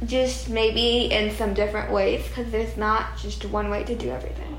just 0.06 0.48
maybe 0.48 1.12
in 1.12 1.30
some 1.36 1.54
different 1.54 1.92
ways, 1.92 2.26
because 2.26 2.50
there's 2.50 2.76
not 2.76 3.16
just 3.18 3.44
one 3.44 3.70
way 3.70 3.84
to 3.84 3.94
do 3.94 4.10
everything. 4.10 4.58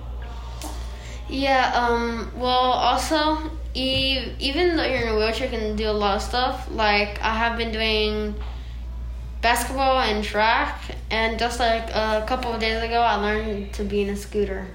Yeah. 1.28 1.72
Um. 1.76 2.32
Well, 2.36 2.50
also, 2.50 3.52
e- 3.74 4.34
even 4.40 4.76
though 4.78 4.86
you're 4.86 5.02
in 5.02 5.10
a 5.10 5.18
wheelchair, 5.18 5.52
you 5.52 5.58
can 5.58 5.76
do 5.76 5.90
a 5.90 5.92
lot 5.92 6.16
of 6.16 6.22
stuff. 6.22 6.68
Like 6.72 7.22
I 7.22 7.36
have 7.36 7.58
been 7.58 7.72
doing 7.72 8.36
basketball 9.42 10.00
and 10.00 10.24
track, 10.24 10.82
and 11.10 11.40
just 11.40 11.60
like 11.60 11.90
a 11.90 12.24
couple 12.28 12.54
of 12.54 12.60
days 12.60 12.82
ago, 12.84 13.00
I 13.02 13.16
learned 13.16 13.74
to 13.74 13.84
be 13.84 14.02
in 14.02 14.10
a 14.10 14.16
scooter. 14.16 14.68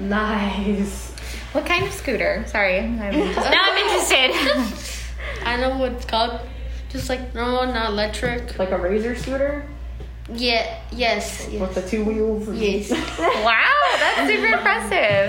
Nice. 0.00 1.10
What 1.52 1.66
kind 1.66 1.84
of 1.86 1.92
scooter? 1.92 2.44
Sorry. 2.46 2.78
I'm, 2.78 2.96
now 2.98 3.62
I'm 3.64 3.78
interested. 3.78 4.30
I 5.44 5.56
know 5.56 5.76
what 5.78 5.92
it's 5.92 6.04
called. 6.04 6.40
Just 6.90 7.08
like 7.08 7.34
normal, 7.34 7.66
not 7.66 7.90
electric. 7.90 8.58
Like 8.58 8.70
a 8.70 8.78
razor 8.78 9.16
scooter 9.16 9.66
Yeah. 10.32 10.80
Yes. 10.92 11.48
with 11.48 11.74
the 11.74 11.82
two 11.82 12.04
wheels. 12.04 12.46
and- 12.48 12.58
Yes. 12.58 12.90
wow, 13.18 13.96
that's 13.98 14.28
super 14.30 14.46
impressive. 14.54 15.23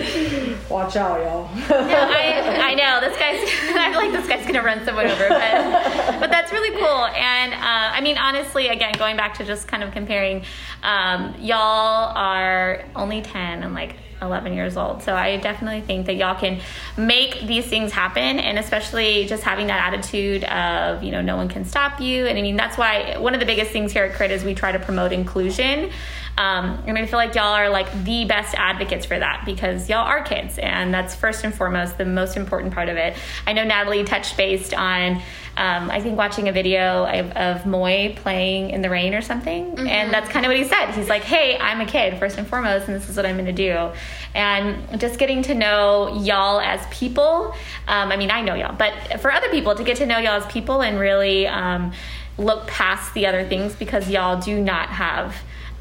Watch 0.69 0.95
out, 0.95 1.21
y'all. 1.21 1.47
I, 1.69 2.71
I 2.71 2.73
know 2.73 2.99
this 2.99 3.17
guy's. 3.19 3.39
I 3.78 3.91
feel 3.91 3.99
like 3.99 4.12
this 4.12 4.28
guy's 4.28 4.45
gonna 4.47 4.63
run 4.63 4.84
someone 4.84 5.06
over, 5.06 5.30
but 5.30 6.19
but 6.19 6.32
that's 6.32 6.51
really 6.51 6.71
cool. 6.71 7.06
And 7.06 7.54
uh, 7.54 7.58
I 7.62 8.01
mean, 8.01 8.17
honestly, 8.17 8.69
again, 8.69 8.93
going 8.97 9.15
back 9.15 9.36
to 9.36 9.45
just 9.45 9.67
kind 9.67 9.84
of 9.84 9.91
comparing, 9.91 10.43
um, 10.82 11.36
y'all 11.39 12.12
are 12.15 12.84
only 12.95 13.21
ten 13.21 13.63
and 13.63 13.73
like. 13.73 13.95
11 14.21 14.54
years 14.54 14.78
old. 14.78 15.04
So 15.04 15.13
I 15.13 15.36
definitely 15.38 15.82
think 15.82 16.06
that 16.06 16.15
y'all 16.15 16.39
can 16.39 16.62
make 16.97 17.41
these 17.41 17.65
things 17.65 17.91
happen 17.91 18.39
and 18.39 18.58
especially 18.58 19.25
just 19.25 19.43
having 19.43 19.67
that 19.67 19.93
attitude 19.93 20.45
of, 20.45 21.04
you 21.04 21.12
know, 21.12 21.21
no 21.21 21.36
one 21.36 21.49
can 21.49 21.65
stop 21.65 21.99
you. 21.99 22.25
And 22.25 22.39
I 22.39 22.41
mean, 22.41 22.56
that's 22.56 22.78
why 22.78 23.17
one 23.17 23.34
of 23.34 23.41
the 23.41 23.45
biggest 23.45 23.71
things 23.71 23.91
here 23.91 24.06
at 24.06 24.15
CRIT 24.15 24.32
is 24.32 24.45
we 24.45 24.56
try 24.56 24.71
to 24.71 24.80
promote 24.80 25.12
inclusion. 25.12 25.91
Um, 26.38 26.84
and 26.86 26.98
I 26.98 27.06
feel 27.06 27.17
like 27.17 27.34
y'all 27.36 27.54
are 27.54 27.69
like 27.69 27.91
the 28.04 28.26
best 28.26 28.56
advocates 28.56 29.06
for 29.06 29.17
that 29.17 29.43
because 29.45 29.89
y'all 29.89 30.06
are 30.06 30.21
kids, 30.21 30.58
and 30.58 30.93
that's 30.93 31.15
first 31.15 31.43
and 31.43 31.54
foremost 31.54 31.98
the 31.98 32.06
most 32.06 32.36
important 32.36 32.74
part 32.74 32.89
of 32.89 32.98
it. 32.98 33.15
I 33.48 33.54
know 33.54 33.63
Natalie 33.63 34.04
touched 34.04 34.36
based 34.36 34.74
on, 34.74 35.21
um, 35.56 35.89
I 35.89 36.02
think, 36.02 36.17
watching 36.17 36.50
a 36.50 36.52
video 36.52 37.06
of, 37.06 37.32
of 37.32 37.65
Moy 37.65 38.13
playing 38.17 38.71
in 38.71 38.82
the 38.82 38.89
rain 38.89 39.13
or 39.13 39.21
something, 39.21 39.80
and 39.80 40.12
that's 40.12 40.30
kind 40.30 40.45
of 40.45 40.50
what 40.50 40.58
he 40.58 40.65
said. 40.65 40.91
He's 40.91 41.08
like, 41.08 41.24
"Hey, 41.24 41.58
I'm 41.58 41.80
a 41.80 41.86
kid 41.86 42.19
first 42.19 42.38
and 42.38 42.45
foremost, 42.45 42.88
and 42.88 42.95
this 42.95 43.08
is 43.08 43.15
what 43.15 43.26
I'm 43.26 43.36
going 43.36 43.45
to 43.45 43.54
do." 43.54 43.91
And 44.34 45.00
just 45.00 45.17
getting 45.17 45.41
to 45.43 45.56
know 45.56 46.19
y'all 46.21 46.60
as 46.60 46.86
people. 46.88 47.54
Um, 47.88 48.12
I 48.12 48.17
mean, 48.17 48.30
I 48.30 48.41
know 48.41 48.56
y'all, 48.56 48.76
but 48.76 49.21
for 49.21 49.32
other 49.32 49.50
people 49.52 49.74
to 49.76 49.84
get 49.86 49.98
to 49.98 50.06
know 50.06 50.17
y'all 50.17 50.41
as 50.41 50.45
people 50.52 50.82
and 50.82 51.00
really 51.00 51.48
um, 51.48 51.93
look 52.38 52.67
past 52.67 53.13
the 53.13 53.26
other 53.26 53.48
things 53.48 53.74
because 53.74 54.10
y'all 54.10 54.41
do 54.41 54.60
not 54.60 54.89
have 54.89 55.34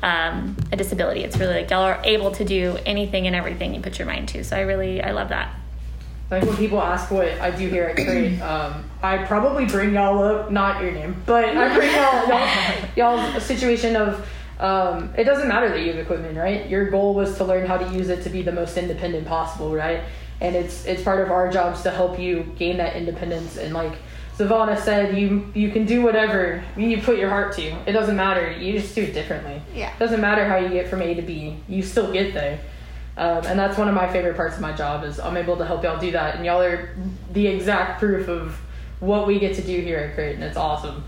um, 0.04 0.54
a 0.70 0.76
disability. 0.76 1.24
It's 1.24 1.38
really 1.38 1.54
like 1.54 1.70
y'all 1.70 1.82
are 1.82 2.00
able 2.04 2.30
to 2.32 2.44
do 2.44 2.76
anything 2.84 3.26
and 3.26 3.34
everything 3.34 3.74
you 3.74 3.80
put 3.80 3.98
your 3.98 4.06
mind 4.06 4.28
to. 4.28 4.44
So 4.44 4.54
I 4.54 4.60
really, 4.60 5.02
I 5.02 5.12
love 5.12 5.30
that. 5.30 5.56
Like 6.30 6.42
when 6.44 6.56
people 6.56 6.80
ask 6.80 7.10
what 7.10 7.28
I 7.40 7.50
do 7.50 7.68
here 7.68 7.84
at 7.84 7.96
CRIT, 7.96 8.40
um, 8.42 8.84
I 9.02 9.18
probably 9.24 9.64
bring 9.64 9.94
y'all 9.94 10.22
up, 10.22 10.50
not 10.50 10.82
your 10.82 10.92
name, 10.92 11.22
but 11.24 11.44
I 11.44 11.74
bring 11.74 11.90
y'all, 11.90 12.28
y'all 12.28 13.16
y'all's 13.18 13.42
situation 13.42 13.96
of 13.96 14.28
um, 14.60 15.12
it 15.16 15.24
doesn't 15.24 15.48
matter 15.48 15.68
that 15.68 15.80
you 15.80 15.92
have 15.92 15.98
equipment, 15.98 16.36
right? 16.36 16.68
Your 16.68 16.90
goal 16.90 17.14
was 17.14 17.36
to 17.38 17.44
learn 17.44 17.66
how 17.66 17.76
to 17.76 17.92
use 17.92 18.08
it 18.08 18.22
to 18.22 18.30
be 18.30 18.42
the 18.42 18.52
most 18.52 18.76
independent 18.76 19.26
possible, 19.26 19.74
right? 19.74 20.02
And 20.40 20.54
it's 20.54 20.84
it's 20.84 21.02
part 21.02 21.20
of 21.22 21.30
our 21.30 21.50
jobs 21.50 21.82
to 21.82 21.90
help 21.90 22.18
you 22.18 22.52
gain 22.56 22.76
that 22.76 22.94
independence. 22.94 23.56
And 23.56 23.72
like 23.72 23.94
Zivanna 24.36 24.78
said, 24.78 25.16
you 25.16 25.50
you 25.54 25.70
can 25.70 25.86
do 25.86 26.02
whatever 26.02 26.62
you 26.76 27.00
put 27.00 27.18
your 27.18 27.28
heart 27.30 27.54
to. 27.56 27.62
It 27.86 27.92
doesn't 27.92 28.16
matter. 28.16 28.50
You 28.50 28.78
just 28.80 28.94
do 28.94 29.02
it 29.02 29.14
differently. 29.14 29.62
Yeah. 29.74 29.94
It 29.94 29.98
doesn't 29.98 30.20
matter 30.20 30.44
how 30.46 30.56
you 30.56 30.68
get 30.68 30.88
from 30.88 31.02
A 31.02 31.14
to 31.14 31.22
B. 31.22 31.56
You 31.68 31.82
still 31.82 32.12
get 32.12 32.34
there. 32.34 32.58
Um, 33.16 33.46
and 33.46 33.56
that's 33.56 33.78
one 33.78 33.88
of 33.88 33.94
my 33.94 34.12
favorite 34.12 34.36
parts 34.36 34.56
of 34.56 34.60
my 34.60 34.72
job 34.72 35.04
is 35.04 35.20
I'm 35.20 35.36
able 35.36 35.56
to 35.58 35.64
help 35.64 35.84
y'all 35.84 36.00
do 36.00 36.10
that. 36.12 36.34
And 36.34 36.44
y'all 36.44 36.60
are 36.60 36.90
the 37.32 37.46
exact 37.46 38.00
proof 38.00 38.26
of 38.28 38.58
what 38.98 39.28
we 39.28 39.38
get 39.38 39.54
to 39.56 39.62
do 39.62 39.80
here 39.80 39.98
at 39.98 40.14
CRIT, 40.14 40.34
and 40.34 40.42
it's 40.42 40.56
awesome. 40.56 41.04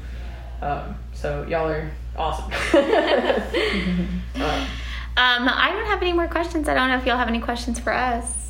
Um, 0.63 0.95
so 1.13 1.45
y'all 1.49 1.69
are 1.69 1.91
awesome. 2.17 2.53
Uh, 2.73 4.67
Um, 5.19 5.49
I 5.49 5.73
don't 5.73 5.87
have 5.87 6.03
any 6.03 6.13
more 6.13 6.29
questions. 6.29 6.69
I 6.69 6.75
don't 6.75 6.91
know 6.91 6.99
if 6.99 7.07
y'all 7.07 7.17
have 7.17 7.29
any 7.29 7.41
questions 7.41 7.79
for 7.81 7.91
us. 7.91 8.46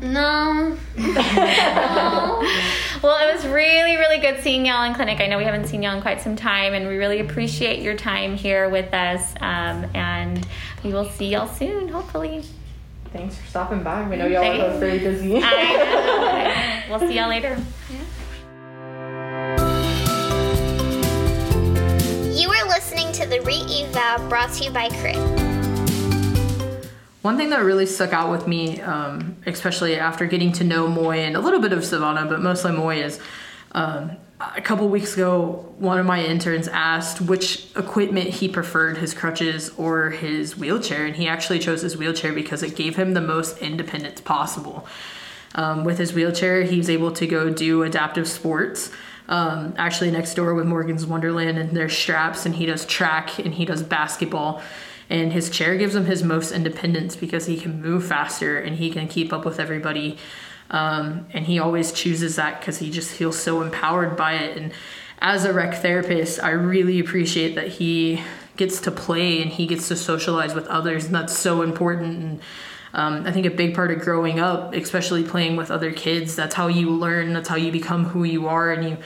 No. 0.00 0.76
No. 0.96 2.46
Well, 3.02 3.16
it 3.26 3.34
was 3.34 3.46
really, 3.46 3.96
really 3.96 4.18
good 4.18 4.42
seeing 4.42 4.66
y'all 4.66 4.84
in 4.84 4.92
clinic. 4.92 5.20
I 5.20 5.26
know 5.26 5.38
we 5.38 5.44
haven't 5.44 5.68
seen 5.68 5.82
y'all 5.82 5.96
in 5.96 6.02
quite 6.02 6.20
some 6.20 6.36
time, 6.36 6.74
and 6.74 6.86
we 6.86 6.98
really 6.98 7.20
appreciate 7.20 7.80
your 7.80 7.96
time 7.96 8.36
here 8.36 8.68
with 8.68 8.92
us. 8.92 9.32
Um, 9.40 9.86
and 9.94 10.46
we 10.84 10.92
will 10.92 11.08
see 11.08 11.28
y'all 11.28 11.48
soon, 11.48 11.88
hopefully. 11.88 12.44
thanks 13.10 13.36
for 13.36 13.46
stopping 13.46 13.82
by. 13.82 14.06
We 14.06 14.16
know 14.16 14.26
y'all 14.26 14.44
are 14.44 14.70
both 14.70 14.80
very 14.80 14.98
busy. 14.98 15.40
I 15.42 16.84
know. 16.88 16.90
we'll 16.90 17.08
see 17.08 17.14
y'all 17.16 17.30
later. 17.30 17.56
You 22.38 22.50
are 22.50 22.68
listening 22.68 23.12
to 23.12 23.26
the 23.26 23.40
re-eval 23.40 24.28
brought 24.28 24.52
to 24.52 24.64
you 24.64 24.70
by 24.70 24.90
Crit. 25.00 25.39
One 27.22 27.36
thing 27.36 27.50
that 27.50 27.62
really 27.62 27.84
stuck 27.84 28.14
out 28.14 28.30
with 28.30 28.46
me, 28.46 28.80
um, 28.80 29.36
especially 29.44 29.96
after 29.96 30.24
getting 30.26 30.52
to 30.52 30.64
know 30.64 30.88
Moy 30.88 31.18
and 31.18 31.36
a 31.36 31.40
little 31.40 31.60
bit 31.60 31.72
of 31.72 31.80
Zivanna, 31.80 32.26
but 32.26 32.40
mostly 32.40 32.72
Moy, 32.72 33.02
is 33.02 33.20
um, 33.72 34.12
a 34.40 34.62
couple 34.62 34.88
weeks 34.88 35.14
ago, 35.14 35.74
one 35.76 35.98
of 35.98 36.06
my 36.06 36.24
interns 36.24 36.66
asked 36.66 37.20
which 37.20 37.66
equipment 37.76 38.28
he 38.28 38.48
preferred, 38.48 38.96
his 38.96 39.12
crutches 39.12 39.70
or 39.76 40.10
his 40.10 40.56
wheelchair, 40.56 41.04
and 41.04 41.14
he 41.14 41.28
actually 41.28 41.58
chose 41.58 41.82
his 41.82 41.94
wheelchair 41.94 42.32
because 42.32 42.62
it 42.62 42.74
gave 42.74 42.96
him 42.96 43.12
the 43.12 43.20
most 43.20 43.58
independence 43.58 44.22
possible. 44.22 44.86
Um, 45.54 45.84
with 45.84 45.98
his 45.98 46.14
wheelchair, 46.14 46.62
he 46.62 46.78
was 46.78 46.88
able 46.88 47.12
to 47.12 47.26
go 47.26 47.50
do 47.50 47.82
adaptive 47.82 48.28
sports. 48.28 48.90
Um, 49.28 49.74
actually, 49.76 50.10
next 50.10 50.34
door 50.34 50.54
with 50.54 50.66
Morgan's 50.66 51.04
Wonderland, 51.04 51.58
and 51.58 51.76
there's 51.76 51.96
straps, 51.96 52.46
and 52.46 52.54
he 52.54 52.64
does 52.64 52.86
track 52.86 53.38
and 53.38 53.52
he 53.52 53.66
does 53.66 53.82
basketball. 53.82 54.62
And 55.10 55.32
his 55.32 55.50
chair 55.50 55.76
gives 55.76 55.94
him 55.94 56.06
his 56.06 56.22
most 56.22 56.52
independence 56.52 57.16
because 57.16 57.46
he 57.46 57.58
can 57.58 57.82
move 57.82 58.06
faster 58.06 58.58
and 58.58 58.76
he 58.76 58.90
can 58.90 59.08
keep 59.08 59.32
up 59.32 59.44
with 59.44 59.58
everybody. 59.58 60.16
Um, 60.70 61.26
and 61.32 61.44
he 61.44 61.58
always 61.58 61.90
chooses 61.90 62.36
that 62.36 62.60
because 62.60 62.78
he 62.78 62.90
just 62.90 63.10
feels 63.10 63.36
so 63.36 63.60
empowered 63.60 64.16
by 64.16 64.34
it. 64.34 64.56
And 64.56 64.72
as 65.18 65.44
a 65.44 65.52
rec 65.52 65.82
therapist, 65.82 66.42
I 66.42 66.50
really 66.50 67.00
appreciate 67.00 67.56
that 67.56 67.66
he 67.66 68.22
gets 68.56 68.80
to 68.82 68.92
play 68.92 69.42
and 69.42 69.50
he 69.50 69.66
gets 69.66 69.88
to 69.88 69.96
socialize 69.96 70.54
with 70.54 70.68
others. 70.68 71.06
And 71.06 71.14
that's 71.14 71.36
so 71.36 71.62
important. 71.62 72.22
And 72.22 72.40
um, 72.94 73.26
I 73.26 73.32
think 73.32 73.46
a 73.46 73.50
big 73.50 73.74
part 73.74 73.90
of 73.90 74.00
growing 74.00 74.38
up, 74.38 74.74
especially 74.74 75.24
playing 75.24 75.56
with 75.56 75.72
other 75.72 75.92
kids, 75.92 76.36
that's 76.36 76.54
how 76.54 76.68
you 76.68 76.90
learn, 76.90 77.32
that's 77.32 77.48
how 77.48 77.56
you 77.56 77.72
become 77.72 78.04
who 78.04 78.22
you 78.22 78.46
are. 78.46 78.72
And 78.72 78.90
you, 78.90 78.96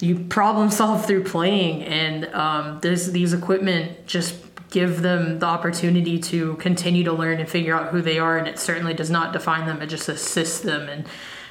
you 0.00 0.24
problem 0.26 0.70
solve 0.70 1.06
through 1.06 1.24
playing 1.24 1.84
and 1.84 2.26
um, 2.34 2.80
this, 2.80 3.06
these 3.06 3.32
equipment 3.32 4.06
just 4.06 4.47
give 4.70 5.02
them 5.02 5.38
the 5.38 5.46
opportunity 5.46 6.18
to 6.18 6.54
continue 6.56 7.04
to 7.04 7.12
learn 7.12 7.40
and 7.40 7.48
figure 7.48 7.74
out 7.74 7.88
who 7.88 8.02
they 8.02 8.18
are 8.18 8.36
and 8.36 8.46
it 8.46 8.58
certainly 8.58 8.94
does 8.94 9.10
not 9.10 9.32
define 9.32 9.66
them 9.66 9.80
it 9.80 9.86
just 9.86 10.08
assists 10.08 10.60
them 10.60 10.88
and 10.88 11.06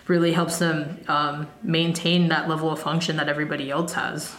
really 0.08 0.32
helps 0.32 0.60
them 0.60 0.98
um, 1.08 1.48
maintain 1.64 2.30
that 2.30 2.48
level 2.48 2.72
of 2.72 2.80
function 2.80 3.18
that 3.18 3.28
everybody 3.28 3.70
else 3.70 3.94
has 3.94 4.36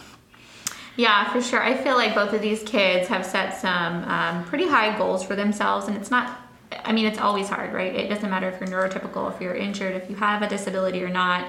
yeah, 0.98 1.32
for 1.32 1.40
sure. 1.40 1.62
I 1.62 1.76
feel 1.76 1.94
like 1.94 2.12
both 2.12 2.32
of 2.32 2.42
these 2.42 2.64
kids 2.64 3.06
have 3.06 3.24
set 3.24 3.56
some 3.60 4.02
um, 4.02 4.44
pretty 4.46 4.66
high 4.66 4.98
goals 4.98 5.22
for 5.22 5.36
themselves, 5.36 5.86
and 5.86 5.96
it's 5.96 6.10
not. 6.10 6.40
I 6.72 6.90
mean, 6.90 7.06
it's 7.06 7.20
always 7.20 7.48
hard, 7.48 7.72
right? 7.72 7.94
It 7.94 8.08
doesn't 8.08 8.28
matter 8.28 8.48
if 8.48 8.58
you're 8.58 8.68
neurotypical, 8.68 9.32
if 9.32 9.40
you're 9.40 9.54
injured, 9.54 9.94
if 9.94 10.10
you 10.10 10.16
have 10.16 10.42
a 10.42 10.48
disability 10.48 11.04
or 11.04 11.08
not 11.08 11.48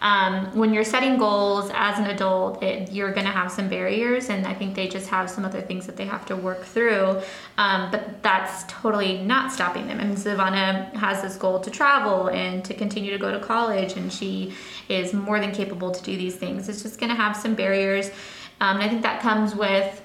um, 0.00 0.56
when 0.56 0.72
you're 0.72 0.84
setting 0.84 1.18
goals 1.18 1.70
as 1.74 1.98
an 1.98 2.06
adult, 2.06 2.62
it, 2.62 2.92
you're 2.92 3.12
going 3.12 3.26
to 3.26 3.32
have 3.32 3.50
some 3.50 3.68
barriers, 3.68 4.30
and 4.30 4.46
I 4.46 4.54
think 4.54 4.74
they 4.74 4.88
just 4.88 5.08
have 5.08 5.28
some 5.28 5.44
other 5.44 5.60
things 5.60 5.86
that 5.86 5.96
they 5.96 6.06
have 6.06 6.24
to 6.26 6.36
work 6.36 6.64
through. 6.64 7.20
Um, 7.56 7.90
but 7.90 8.22
that's 8.22 8.64
totally 8.64 9.18
not 9.18 9.52
stopping 9.52 9.88
them. 9.88 9.98
And 10.00 10.16
Zivanna 10.16 10.92
has 10.94 11.22
this 11.22 11.36
goal 11.36 11.60
to 11.60 11.70
travel 11.70 12.28
and 12.28 12.64
to 12.64 12.74
continue 12.74 13.10
to 13.10 13.18
go 13.18 13.32
to 13.32 13.40
college, 13.40 13.94
and 13.94 14.12
she 14.12 14.54
is 14.88 15.12
more 15.12 15.40
than 15.40 15.52
capable 15.52 15.90
to 15.90 16.02
do 16.02 16.16
these 16.16 16.36
things. 16.36 16.68
It's 16.68 16.82
just 16.82 17.00
going 17.00 17.10
to 17.10 17.16
have 17.16 17.36
some 17.36 17.54
barriers. 17.54 18.10
Um, 18.60 18.76
and 18.76 18.82
I 18.82 18.88
think 18.88 19.02
that 19.02 19.20
comes 19.20 19.54
with 19.54 20.02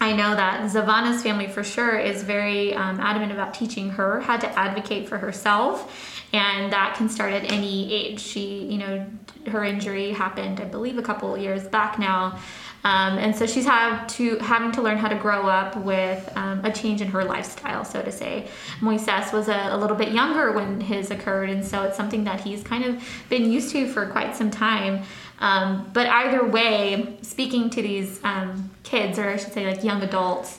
I 0.00 0.12
know 0.12 0.34
that 0.34 0.70
Zivanna's 0.70 1.22
family 1.22 1.48
for 1.48 1.64
sure 1.64 1.98
is 1.98 2.22
very 2.22 2.74
um, 2.74 3.00
adamant 3.00 3.32
about 3.32 3.54
teaching 3.54 3.90
her 3.90 4.20
how 4.20 4.36
to 4.36 4.58
advocate 4.58 5.08
for 5.08 5.18
herself 5.18 6.22
and 6.32 6.72
that 6.72 6.94
can 6.96 7.08
start 7.08 7.32
at 7.32 7.50
any 7.50 7.92
age. 7.92 8.20
She, 8.20 8.64
you 8.64 8.78
know, 8.78 9.06
her 9.46 9.64
injury 9.64 10.12
happened, 10.12 10.60
I 10.60 10.64
believe, 10.64 10.98
a 10.98 11.02
couple 11.02 11.36
years 11.38 11.64
back 11.64 11.98
now. 11.98 12.38
Um, 12.84 13.18
and 13.18 13.34
so 13.34 13.46
she's 13.46 13.64
had 13.64 14.06
to 14.10 14.38
having 14.38 14.70
to 14.72 14.82
learn 14.82 14.98
how 14.98 15.08
to 15.08 15.16
grow 15.16 15.48
up 15.48 15.76
with 15.76 16.30
um, 16.36 16.64
a 16.64 16.72
change 16.72 17.00
in 17.00 17.08
her 17.08 17.24
lifestyle, 17.24 17.84
so 17.84 18.02
to 18.02 18.12
say. 18.12 18.46
Moises 18.80 19.32
was 19.32 19.48
a, 19.48 19.70
a, 19.70 19.76
little 19.76 19.96
bit 19.96 20.12
younger 20.12 20.52
when 20.52 20.80
his 20.80 21.10
occurred, 21.10 21.50
and 21.50 21.64
so 21.64 21.82
it's 21.82 21.96
something 21.96 22.24
that 22.24 22.40
he's 22.40 22.62
kind 22.62 22.84
of 22.84 23.02
been 23.28 23.50
used 23.50 23.72
to 23.72 23.88
for 23.88 24.06
quite 24.06 24.36
some 24.36 24.50
time. 24.50 25.02
Um, 25.40 25.90
but 25.92 26.06
either 26.06 26.44
way, 26.44 27.16
speaking 27.22 27.70
to 27.70 27.82
these 27.82 28.20
um, 28.24 28.70
kids, 28.82 29.18
or 29.18 29.28
I 29.28 29.36
should 29.36 29.52
say, 29.52 29.66
like 29.66 29.84
young 29.84 30.02
adults, 30.02 30.58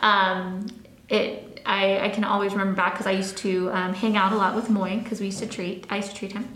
um, 0.00 0.66
it 1.08 1.60
I, 1.66 2.06
I 2.06 2.08
can 2.10 2.24
always 2.24 2.52
remember 2.52 2.74
back 2.74 2.94
because 2.94 3.06
I 3.06 3.12
used 3.12 3.36
to 3.38 3.70
um, 3.72 3.92
hang 3.92 4.16
out 4.16 4.32
a 4.32 4.36
lot 4.36 4.54
with 4.54 4.70
Moy 4.70 4.98
because 5.02 5.20
we 5.20 5.26
used 5.26 5.40
to 5.40 5.46
treat 5.46 5.86
I 5.90 5.96
used 5.96 6.10
to 6.10 6.16
treat 6.16 6.32
him, 6.32 6.48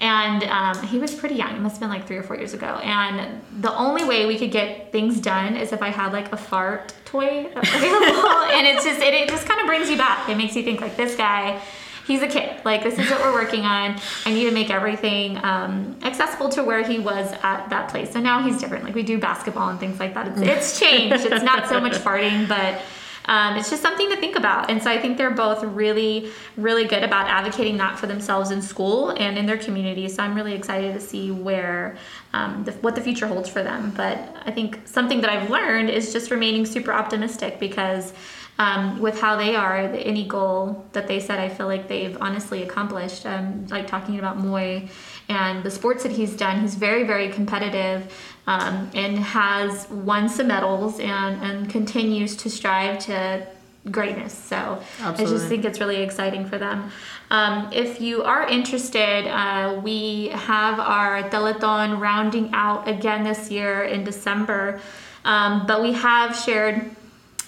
and 0.00 0.42
um, 0.44 0.82
he 0.86 0.98
was 0.98 1.14
pretty 1.14 1.36
young. 1.36 1.56
It 1.56 1.60
must 1.60 1.74
have 1.74 1.80
been 1.80 1.90
like 1.90 2.06
three 2.06 2.16
or 2.16 2.22
four 2.22 2.36
years 2.36 2.54
ago. 2.54 2.80
And 2.82 3.40
the 3.60 3.74
only 3.74 4.04
way 4.04 4.26
we 4.26 4.38
could 4.38 4.50
get 4.50 4.92
things 4.92 5.20
done 5.20 5.56
is 5.56 5.72
if 5.72 5.82
I 5.82 5.88
had 5.88 6.12
like 6.12 6.32
a 6.32 6.36
fart 6.36 6.94
toy 7.04 7.46
available, 7.56 8.28
and 8.52 8.66
it's 8.66 8.84
just 8.84 9.00
it, 9.00 9.14
it 9.14 9.28
just 9.28 9.46
kind 9.46 9.60
of 9.60 9.66
brings 9.66 9.88
you 9.88 9.96
back. 9.96 10.28
It 10.28 10.36
makes 10.36 10.56
you 10.56 10.62
think 10.62 10.80
like 10.80 10.96
this 10.96 11.16
guy. 11.16 11.60
He's 12.06 12.22
a 12.22 12.28
kid. 12.28 12.64
Like 12.64 12.84
this 12.84 12.98
is 12.98 13.10
what 13.10 13.20
we're 13.20 13.32
working 13.32 13.62
on. 13.62 13.98
I 14.24 14.32
need 14.32 14.44
to 14.44 14.52
make 14.52 14.70
everything 14.70 15.38
um, 15.44 15.98
accessible 16.02 16.48
to 16.50 16.62
where 16.62 16.84
he 16.84 17.00
was 17.00 17.32
at 17.42 17.68
that 17.70 17.88
place. 17.88 18.12
So 18.12 18.20
now 18.20 18.42
he's 18.42 18.60
different. 18.60 18.84
Like 18.84 18.94
we 18.94 19.02
do 19.02 19.18
basketball 19.18 19.70
and 19.70 19.80
things 19.80 19.98
like 19.98 20.14
that. 20.14 20.28
It's, 20.28 20.40
it's 20.40 20.80
changed. 20.80 21.26
It's 21.26 21.42
not 21.42 21.68
so 21.68 21.80
much 21.80 21.94
farting, 21.94 22.46
but 22.46 22.80
um, 23.24 23.56
it's 23.56 23.70
just 23.70 23.82
something 23.82 24.08
to 24.10 24.16
think 24.16 24.36
about. 24.36 24.70
And 24.70 24.80
so 24.80 24.88
I 24.88 25.00
think 25.00 25.18
they're 25.18 25.32
both 25.32 25.64
really, 25.64 26.30
really 26.56 26.84
good 26.84 27.02
about 27.02 27.26
advocating 27.26 27.76
that 27.78 27.98
for 27.98 28.06
themselves 28.06 28.52
in 28.52 28.62
school 28.62 29.10
and 29.10 29.36
in 29.36 29.46
their 29.46 29.58
community. 29.58 30.08
So 30.08 30.22
I'm 30.22 30.36
really 30.36 30.54
excited 30.54 30.94
to 30.94 31.00
see 31.00 31.32
where 31.32 31.96
um, 32.32 32.62
the, 32.62 32.72
what 32.72 32.94
the 32.94 33.00
future 33.00 33.26
holds 33.26 33.48
for 33.48 33.64
them. 33.64 33.92
But 33.96 34.36
I 34.44 34.52
think 34.52 34.80
something 34.84 35.20
that 35.22 35.30
I've 35.30 35.50
learned 35.50 35.90
is 35.90 36.12
just 36.12 36.30
remaining 36.30 36.66
super 36.66 36.92
optimistic 36.92 37.58
because. 37.58 38.12
Um, 38.58 39.00
with 39.00 39.20
how 39.20 39.36
they 39.36 39.54
are, 39.54 39.76
any 39.76 40.26
goal 40.26 40.86
that 40.92 41.06
they 41.08 41.20
set, 41.20 41.38
I 41.38 41.50
feel 41.50 41.66
like 41.66 41.88
they've 41.88 42.16
honestly 42.22 42.62
accomplished. 42.62 43.26
Um, 43.26 43.66
like 43.66 43.86
talking 43.86 44.18
about 44.18 44.38
Moy 44.38 44.88
and 45.28 45.62
the 45.62 45.70
sports 45.70 46.02
that 46.04 46.12
he's 46.12 46.34
done, 46.34 46.62
he's 46.62 46.74
very, 46.74 47.04
very 47.04 47.28
competitive 47.28 48.10
um, 48.46 48.90
and 48.94 49.18
has 49.18 49.88
won 49.90 50.28
some 50.28 50.48
medals 50.48 50.98
and, 51.00 51.42
and 51.42 51.68
continues 51.68 52.34
to 52.36 52.48
strive 52.48 52.98
to 53.00 53.46
greatness. 53.90 54.32
So 54.32 54.82
Absolutely. 55.00 55.24
I 55.24 55.38
just 55.38 55.48
think 55.48 55.64
it's 55.64 55.78
really 55.78 56.02
exciting 56.02 56.46
for 56.46 56.58
them. 56.58 56.90
Um, 57.30 57.68
if 57.72 58.00
you 58.00 58.22
are 58.22 58.46
interested, 58.46 59.28
uh, 59.28 59.80
we 59.82 60.28
have 60.28 60.80
our 60.80 61.24
telethon 61.24 62.00
rounding 62.00 62.50
out 62.52 62.88
again 62.88 63.22
this 63.22 63.50
year 63.50 63.82
in 63.82 64.02
December. 64.02 64.80
Um, 65.24 65.66
but 65.66 65.82
we 65.82 65.92
have 65.92 66.36
shared 66.36 66.95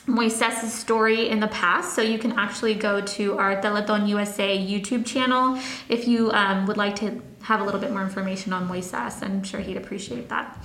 Moises' 0.08 0.70
story 0.70 1.28
in 1.28 1.38
the 1.38 1.48
past, 1.48 1.94
so 1.94 2.00
you 2.00 2.18
can 2.18 2.32
actually 2.32 2.74
go 2.74 3.00
to 3.02 3.38
our 3.38 3.60
Telethon 3.60 4.08
USA 4.08 4.58
YouTube 4.58 5.04
channel 5.04 5.58
if 5.88 6.08
you 6.08 6.32
um, 6.32 6.66
would 6.66 6.78
like 6.78 6.96
to 6.96 7.22
have 7.42 7.60
a 7.60 7.64
little 7.64 7.80
bit 7.80 7.92
more 7.92 8.02
information 8.02 8.52
on 8.52 8.66
Moises. 8.68 9.22
I'm 9.22 9.42
sure 9.44 9.60
he'd 9.60 9.76
appreciate 9.76 10.30
that. 10.30 10.58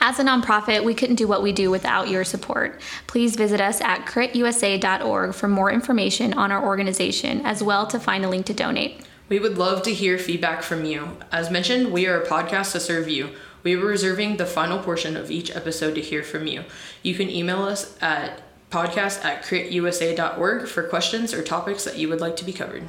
As 0.00 0.18
a 0.18 0.24
nonprofit, 0.24 0.82
we 0.82 0.94
couldn't 0.94 1.16
do 1.16 1.28
what 1.28 1.42
we 1.42 1.52
do 1.52 1.70
without 1.70 2.08
your 2.08 2.24
support. 2.24 2.80
Please 3.06 3.36
visit 3.36 3.60
us 3.60 3.82
at 3.82 4.06
critusa.org 4.06 5.34
for 5.34 5.46
more 5.46 5.70
information 5.70 6.32
on 6.32 6.50
our 6.50 6.64
organization, 6.64 7.44
as 7.44 7.62
well 7.62 7.86
to 7.88 8.00
find 8.00 8.24
a 8.24 8.28
link 8.28 8.46
to 8.46 8.54
donate. 8.54 9.02
We 9.28 9.38
would 9.38 9.58
love 9.58 9.82
to 9.82 9.92
hear 9.92 10.18
feedback 10.18 10.62
from 10.62 10.86
you. 10.86 11.18
As 11.30 11.50
mentioned, 11.50 11.92
we 11.92 12.06
are 12.06 12.20
a 12.20 12.26
podcast 12.26 12.72
to 12.72 12.80
serve 12.80 13.08
you. 13.08 13.30
We 13.62 13.76
were 13.76 13.86
reserving 13.86 14.36
the 14.36 14.46
final 14.46 14.78
portion 14.78 15.16
of 15.16 15.30
each 15.30 15.54
episode 15.54 15.94
to 15.94 16.00
hear 16.00 16.22
from 16.22 16.46
you. 16.46 16.64
You 17.02 17.14
can 17.14 17.28
email 17.28 17.62
us 17.62 17.96
at 18.00 18.42
podcast 18.70 19.24
at 19.24 19.42
critusa.org 19.42 20.68
for 20.68 20.84
questions 20.84 21.34
or 21.34 21.42
topics 21.42 21.84
that 21.84 21.98
you 21.98 22.08
would 22.08 22.20
like 22.20 22.36
to 22.36 22.44
be 22.44 22.52
covered. 22.52 22.84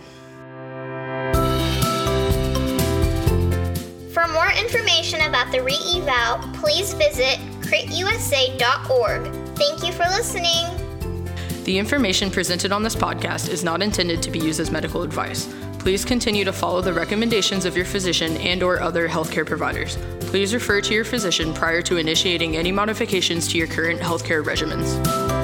For 4.13 4.27
more 4.27 4.51
information 4.51 5.21
about 5.21 5.51
the 5.51 5.61
re-eval, 5.63 6.39
please 6.53 6.93
visit 6.93 7.39
critusa.org. 7.61 9.23
Thank 9.55 9.83
you 9.83 9.91
for 9.91 10.03
listening. 10.03 10.65
The 11.63 11.77
information 11.77 12.31
presented 12.31 12.71
on 12.71 12.83
this 12.83 12.95
podcast 12.95 13.49
is 13.49 13.63
not 13.63 13.81
intended 13.81 14.21
to 14.23 14.31
be 14.31 14.39
used 14.39 14.59
as 14.59 14.71
medical 14.71 15.03
advice. 15.03 15.47
Please 15.81 16.05
continue 16.05 16.45
to 16.45 16.53
follow 16.53 16.79
the 16.79 16.93
recommendations 16.93 17.65
of 17.65 17.75
your 17.75 17.85
physician 17.85 18.37
and 18.37 18.61
or 18.61 18.79
other 18.79 19.09
healthcare 19.09 19.43
providers. 19.43 19.97
Please 20.19 20.53
refer 20.53 20.79
to 20.79 20.93
your 20.93 21.03
physician 21.03 21.55
prior 21.55 21.81
to 21.81 21.97
initiating 21.97 22.55
any 22.55 22.71
modifications 22.71 23.47
to 23.47 23.57
your 23.57 23.65
current 23.65 23.99
healthcare 23.99 24.43
regimens. 24.43 25.40